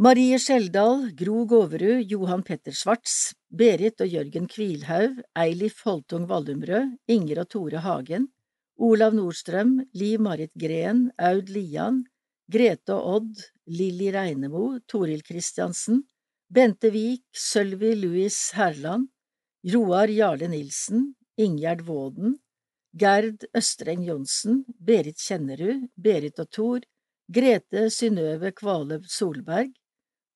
Marie 0.00 0.38
Skjeldal, 0.40 1.10
Gro 1.12 1.42
Gåverud, 1.44 2.06
Johan 2.08 2.40
Petter 2.42 2.72
Schwartz, 2.72 3.34
Berit 3.52 4.00
og 4.00 4.08
Jørgen 4.08 4.46
Kvilhaug, 4.48 5.20
Eilif 5.36 5.82
Holtung 5.84 6.24
Vallumrød, 6.30 6.96
Inger 7.12 7.42
og 7.42 7.50
Tore 7.52 7.84
Hagen, 7.84 8.30
Olav 8.80 9.12
Nordstrøm, 9.12 9.76
Liv 9.92 10.24
Marit 10.24 10.56
Green, 10.56 11.10
Aud 11.20 11.52
Lian, 11.52 12.06
Grete 12.48 12.96
og 12.96 13.20
Odd, 13.20 13.44
Lilly 13.68 14.14
Reinemo, 14.16 14.78
Toril 14.88 15.20
Kristiansen, 15.20 16.06
Bente 16.48 16.88
Vik, 16.88 17.26
Sølvi 17.36 17.92
Louis 18.00 18.46
Herland, 18.56 19.10
Roar 19.74 20.08
Jarle 20.08 20.48
Nilsen, 20.48 21.10
Ingjerd 21.36 21.84
Våden, 21.84 22.40
Gerd 22.92 23.44
Østreng 23.54 24.02
Johnsen, 24.02 24.64
Berit 24.66 25.20
Kjennerud, 25.22 25.86
Berit 25.94 26.40
og 26.42 26.50
Thor, 26.50 26.80
Grete 27.30 27.84
Synnøve 27.94 28.50
Kvaløv 28.50 29.04
Solberg, 29.06 29.70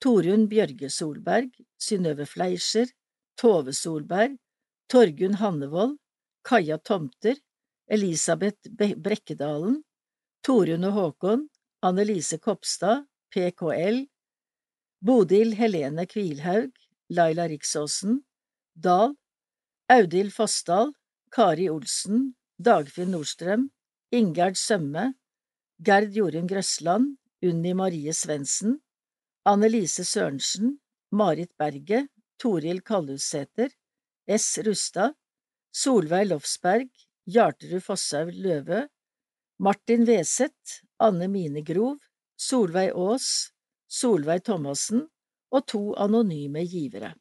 Torunn 0.01 0.47
Bjørge 0.49 0.90
Solberg, 0.90 1.51
Synnøve 1.79 2.27
Fleischer, 2.27 2.87
Tove 3.37 3.75
Solberg, 3.75 4.37
Torgunn 4.88 5.35
Hannevold, 5.40 5.97
Kaja 6.45 6.79
Tomter, 6.79 7.35
Elisabeth 7.90 8.71
Brekkedalen, 8.79 9.81
Torunn 10.47 10.87
og 10.87 10.93
Håkon, 10.93 11.49
Annelise 11.83 12.38
Kopstad, 12.38 13.03
PKL, 13.35 14.05
Bodil 15.05 15.57
Helene 15.59 16.07
Kvilhaug, 16.07 16.71
Laila 17.11 17.49
Riksåsen, 17.51 18.23
Dahl, 18.79 19.17
Audhild 19.90 20.33
Fossdal, 20.33 20.95
Kari 21.35 21.67
Olsen, 21.69 22.31
Dagfinn 22.62 23.11
Nordstrøm, 23.11 23.71
Ingjerd 24.14 24.57
Sømme, 24.57 25.14
Gerd 25.83 26.14
Jorunn 26.14 26.47
Grøsland, 26.47 27.17
Unni 27.43 27.73
Marie 27.75 28.12
Svendsen, 28.14 28.79
Annelise 29.45 30.05
Sørensen, 30.05 30.79
Marit 31.11 31.51
Berget, 31.59 32.09
Toril 32.38 32.81
Kallussæter, 32.81 33.75
S. 34.29 34.59
Rustad, 34.67 35.17
Solveig 35.75 36.29
Lofsberg, 36.31 36.88
Hjarterud 37.27 37.83
Fosshaug 37.83 38.31
Løve, 38.33 38.88
Martin 39.59 40.07
Weseth, 40.07 40.85
Anne 41.01 41.29
Mine 41.29 41.64
Grov, 41.67 41.99
Solveig 42.38 42.95
Aas, 42.95 43.51
Solveig 43.88 44.45
Thomassen 44.45 45.09
og 45.51 45.67
to 45.67 45.95
anonyme 45.99 46.62
givere. 46.71 47.14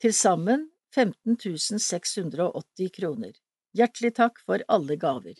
Til 0.00 0.14
sammen 0.14 0.70
15 0.94 1.36
680 1.78 2.90
kroner. 2.96 3.36
Hjertelig 3.76 4.14
takk 4.16 4.38
for 4.40 4.62
alle 4.72 4.96
gaver. 4.96 5.36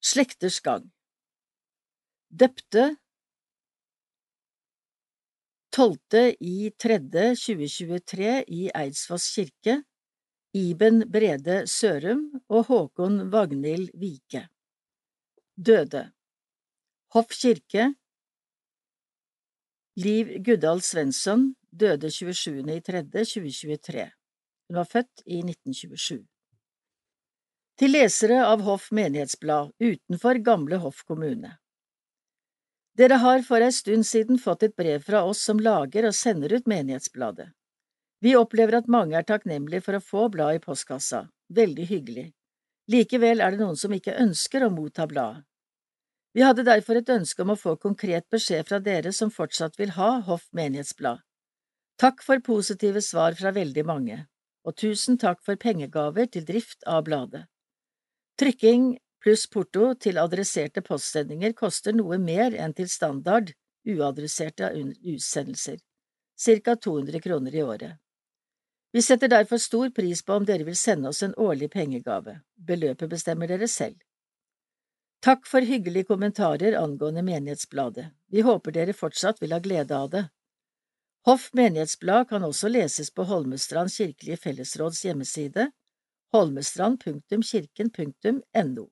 Slekters 0.00 0.60
gang 0.64 0.86
Døpte 2.32 2.84
12. 5.76 5.98
i 6.40 6.70
3. 6.78 6.98
2023 7.36 8.32
i 8.48 8.62
Eidsfoss 8.80 9.28
kirke 9.36 9.76
Iben 10.56 11.04
Brede 11.12 11.66
Sørum 11.68 12.26
og 12.48 12.68
Håkon 12.70 13.26
Vagnhild 13.32 13.92
Vike 14.00 14.46
Døde 15.56 16.06
Hoff 17.12 17.36
kirke 17.36 17.90
Liv 20.00 20.38
Guddal 20.46 20.80
Svensson 20.82 21.50
døde 21.70 22.10
27. 22.10 22.62
i 22.72 22.80
3. 22.80 23.02
2023. 23.12 24.12
Hun 24.68 24.76
var 24.80 24.88
født 24.88 25.26
i 25.26 25.42
1927. 25.44 26.24
Til 27.74 27.90
lesere 27.90 28.36
av 28.46 28.60
Hoff 28.62 28.92
menighetsblad 28.94 29.72
utenfor 29.82 30.38
gamle 30.46 30.76
Hoff 30.78 31.00
kommune. 31.02 31.56
Dere 32.94 33.16
har 33.18 33.40
for 33.42 33.64
ei 33.66 33.72
stund 33.74 34.06
siden 34.06 34.38
fått 34.38 34.62
et 34.62 34.76
brev 34.78 35.02
fra 35.02 35.24
oss 35.26 35.40
som 35.42 35.58
lager 35.58 36.06
og 36.06 36.14
sender 36.14 36.52
ut 36.54 36.68
menighetsbladet. 36.70 37.48
Vi 38.22 38.36
opplever 38.38 38.78
at 38.78 38.86
mange 38.86 39.16
er 39.18 39.26
takknemlige 39.26 39.82
for 39.82 39.98
å 39.98 40.04
få 40.10 40.28
blad 40.30 40.54
i 40.54 40.60
postkassa, 40.62 41.24
veldig 41.50 41.86
hyggelig. 41.88 42.28
Likevel 42.94 43.42
er 43.42 43.56
det 43.56 43.60
noen 43.64 43.80
som 43.80 43.96
ikke 43.96 44.14
ønsker 44.22 44.62
å 44.62 44.70
motta 44.70 45.08
bladet. 45.10 45.42
Vi 46.34 46.44
hadde 46.46 46.66
derfor 46.66 47.00
et 47.00 47.10
ønske 47.10 47.42
om 47.42 47.52
å 47.54 47.58
få 47.58 47.74
konkret 47.82 48.28
beskjed 48.30 48.68
fra 48.68 48.78
dere 48.82 49.10
som 49.14 49.32
fortsatt 49.34 49.74
vil 49.78 49.96
ha 49.98 50.20
Hoff 50.28 50.46
menighetsblad. 50.54 51.18
Takk 51.98 52.22
for 52.22 52.38
positive 52.38 53.02
svar 53.02 53.34
fra 53.38 53.50
veldig 53.54 53.84
mange, 53.90 54.20
og 54.62 54.78
tusen 54.78 55.18
takk 55.18 55.42
for 55.42 55.58
pengegaver 55.58 56.30
til 56.30 56.46
drift 56.46 56.86
av 56.86 57.02
bladet. 57.10 57.44
Trykking 58.38 58.96
pluss 59.22 59.46
porto 59.46 59.92
til 59.94 60.18
adresserte 60.18 60.82
postsendinger 60.82 61.52
koster 61.54 61.94
noe 61.94 62.18
mer 62.18 62.56
enn 62.58 62.72
til 62.74 62.88
standard 62.90 63.52
uadresserte 63.86 64.72
utsendelser, 64.74 65.76
ca 66.44 66.74
200 66.74 67.20
kroner 67.22 67.54
i 67.54 67.62
året. 67.62 67.92
Vi 68.94 69.02
setter 69.02 69.30
derfor 69.30 69.58
stor 69.58 69.90
pris 69.90 70.22
på 70.22 70.34
om 70.34 70.44
dere 70.46 70.66
vil 70.66 70.76
sende 70.78 71.08
oss 71.10 71.22
en 71.22 71.34
årlig 71.34 71.70
pengegave. 71.70 72.40
Beløpet 72.54 73.10
bestemmer 73.10 73.50
dere 73.50 73.68
selv. 73.68 73.96
Takk 75.22 75.46
for 75.46 75.66
hyggelige 75.66 76.10
kommentarer 76.10 76.76
angående 76.78 77.22
Menighetsbladet. 77.22 78.10
Vi 78.30 78.42
håper 78.46 78.74
dere 78.76 78.94
fortsatt 78.94 79.40
vil 79.42 79.54
ha 79.54 79.58
glede 79.58 79.96
av 79.96 80.10
det. 80.10 80.24
Hoff 81.24 81.48
menighetsblad 81.54 82.28
kan 82.28 82.44
også 82.44 82.68
leses 82.68 83.10
på 83.10 83.24
Holmestrand 83.24 83.90
kirkelige 83.90 84.36
fellesråds 84.36 85.04
hjemmeside 85.06 85.70
holmestrand.kirken.no. 86.34 88.88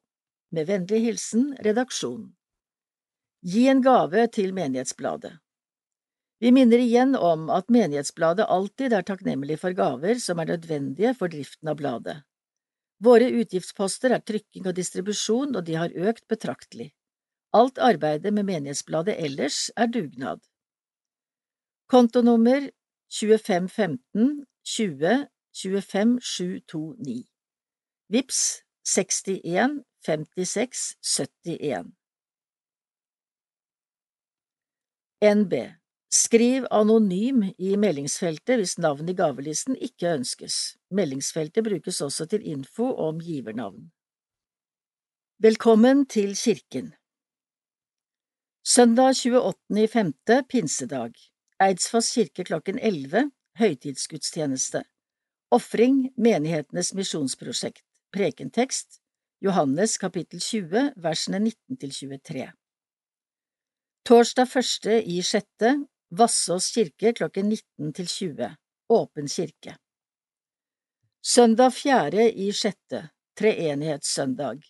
Med 0.50 0.66
vennlig 0.66 1.00
hilsen 1.02 1.56
Redaksjon. 1.64 2.34
Gi 3.42 3.68
en 3.68 3.82
gave 3.82 4.26
til 4.30 4.54
Menighetsbladet. 4.54 5.32
Vi 6.42 6.52
minner 6.54 6.78
igjen 6.82 7.16
om 7.18 7.50
at 7.50 7.70
Menighetsbladet 7.70 8.46
alltid 8.46 8.92
er 8.94 9.02
takknemlig 9.06 9.58
for 9.62 9.72
gaver 9.78 10.14
som 10.22 10.38
er 10.38 10.46
nødvendige 10.52 11.14
for 11.18 11.28
driften 11.32 11.68
av 11.72 11.76
bladet. 11.78 12.18
Våre 13.02 13.26
utgiftsposter 13.40 14.10
er 14.14 14.22
trykking 14.22 14.66
og 14.70 14.76
distribusjon, 14.78 15.56
og 15.58 15.62
de 15.66 15.74
har 15.78 15.90
økt 15.90 16.28
betraktelig. 16.30 16.92
Alt 17.54 17.78
arbeidet 17.82 18.32
med 18.34 18.44
Menighetsbladet 18.46 19.18
ellers 19.18 19.70
er 19.76 19.86
dugnad. 19.90 20.40
Kontonummer 21.90 22.70
2515 23.10 24.46
20 24.62 25.26
25 25.52 26.18
729 26.22 27.31
Vips 28.12 28.60
61 28.84 29.84
56 30.04 30.80
71 31.00 31.92
NB 35.22 35.52
Skriv 36.12 36.66
anonym 36.70 37.38
i 37.56 37.70
meldingsfeltet 37.80 38.58
hvis 38.60 38.74
navn 38.84 39.08
i 39.08 39.14
gavelisten 39.16 39.78
ikke 39.80 40.10
ønskes. 40.18 40.56
Meldingsfeltet 40.92 41.64
brukes 41.64 42.02
også 42.04 42.26
til 42.28 42.44
info 42.44 42.90
om 43.00 43.22
givernavn. 43.24 43.86
Velkommen 45.40 46.04
til 46.04 46.36
kirken 46.36 46.90
Søndag 48.60 49.16
28.5. 49.16 50.42
pinsedag 50.50 51.16
Eidsfoss 51.64 52.12
kirke 52.12 52.44
klokken 52.44 52.76
11 52.78 53.30
Høytidsgudstjeneste 53.58 54.84
Ofring 55.50 56.12
Menighetenes 56.16 56.92
misjonsprosjekt 56.94 57.86
Prekentekst 58.12 59.00
Johannes 59.40 59.96
kapittel 59.96 60.40
20 60.40 60.90
versene 61.00 61.38
19 61.40 61.78
til 61.80 61.94
23 61.96 62.50
Torsdag 64.04 64.50
første 64.50 64.98
i 65.00 65.22
sjette 65.24 65.70
Vassås 66.12 66.68
kirke 66.74 67.14
klokken 67.16 67.48
19 67.48 67.94
til 67.96 68.10
20 68.12 68.50
Åpen 68.92 69.32
kirke. 69.32 69.78
Søndag 71.24 71.72
fjerde 71.72 72.28
i 72.28 72.50
sjette 72.52 73.00
Treenighetssøndag. 73.40 74.60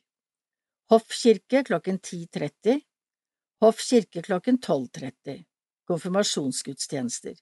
Hoff 0.94 1.10
kirke 1.10 1.64
klokken 1.66 1.98
10.30, 1.98 2.78
Hoff 3.64 3.82
kirke 3.82 4.22
klokken 4.22 4.62
12.30, 4.62 5.42
konfirmasjonsgudstjenester. 5.90 7.34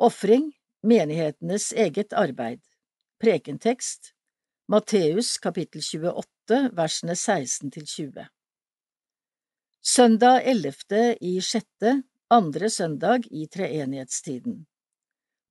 Ofring, 0.00 0.54
menighetenes 0.80 1.74
eget 1.76 2.16
arbeid. 2.16 2.62
Prekentekst, 3.20 4.15
Matteus 4.68 5.36
kapittel 5.38 5.78
28, 5.80 6.56
versene 6.74 7.14
16 7.14 7.70
til 7.70 7.84
20. 7.86 8.24
Søndag 9.78 10.40
11. 10.42 11.14
i 11.22 11.36
sjette, 11.38 11.92
andre 12.34 12.70
søndag 12.70 13.28
i 13.30 13.46
treenighetstiden. 13.46 14.64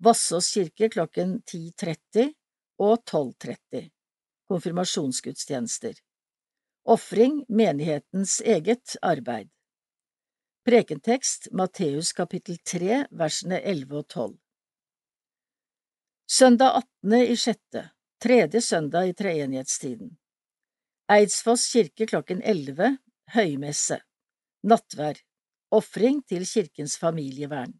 Vassås 0.03 0.51
kirke 0.51 0.89
klokken 0.91 1.37
10.30 1.47 2.27
og 2.83 3.07
12.30. 3.07 3.87
Konfirmasjonsgudstjenester. 4.51 5.95
Ofring 6.83 7.45
menighetens 7.47 8.41
eget 8.43 8.97
arbeid. 8.99 9.47
Prekentekst 10.67 11.53
Matteus 11.55 12.11
kapittel 12.11 12.59
3 12.67 13.05
versene 13.15 13.63
11 13.63 13.95
og 13.95 14.07
12. 14.11 14.39
Søndag 16.27 16.83
18. 16.83 17.21
i 17.31 17.35
sjette, 17.39 17.89
tredje 18.21 18.61
søndag 18.61 19.09
i 19.09 19.13
treenighetstiden. 19.13 20.17
Eidsfoss 21.11 21.67
kirke 21.73 22.07
klokken 22.09 22.41
11, 22.41 22.97
høymesse. 23.35 23.99
Nattvær. 24.63 25.19
Ofring 25.71 26.21
til 26.29 26.45
kirkens 26.47 26.97
familievern. 26.97 27.73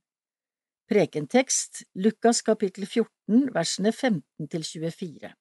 Prekentekst 0.89 1.83
Lukas 1.95 2.41
kapittel 2.41 2.85
14 2.85 3.49
versene 3.53 3.91
15 3.91 4.47
til 4.51 4.63
24. 4.63 5.33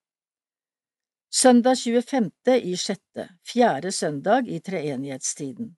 Søndag 1.29 1.77
25. 1.77 2.31
i 2.63 2.75
sjette, 2.75 3.27
fjerde 3.45 3.91
søndag 3.91 4.47
i 4.47 4.59
treenighetstiden. 4.59 5.75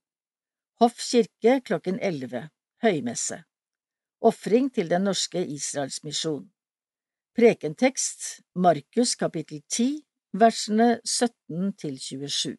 Hoff 0.80 1.02
kirke 1.10 1.62
klokken 1.66 2.00
11, 2.00 2.50
høymesse. 2.84 3.44
Ofring 4.22 4.70
til 4.74 4.90
Den 4.90 5.04
norske 5.10 5.42
Israelsmisjon. 5.46 6.46
Prekentekst 7.38 8.42
Markus 8.56 9.12
kapittel 9.16 9.60
10 9.70 10.00
versene 10.34 10.88
17 11.06 11.76
til 11.78 12.00
27. 12.02 12.56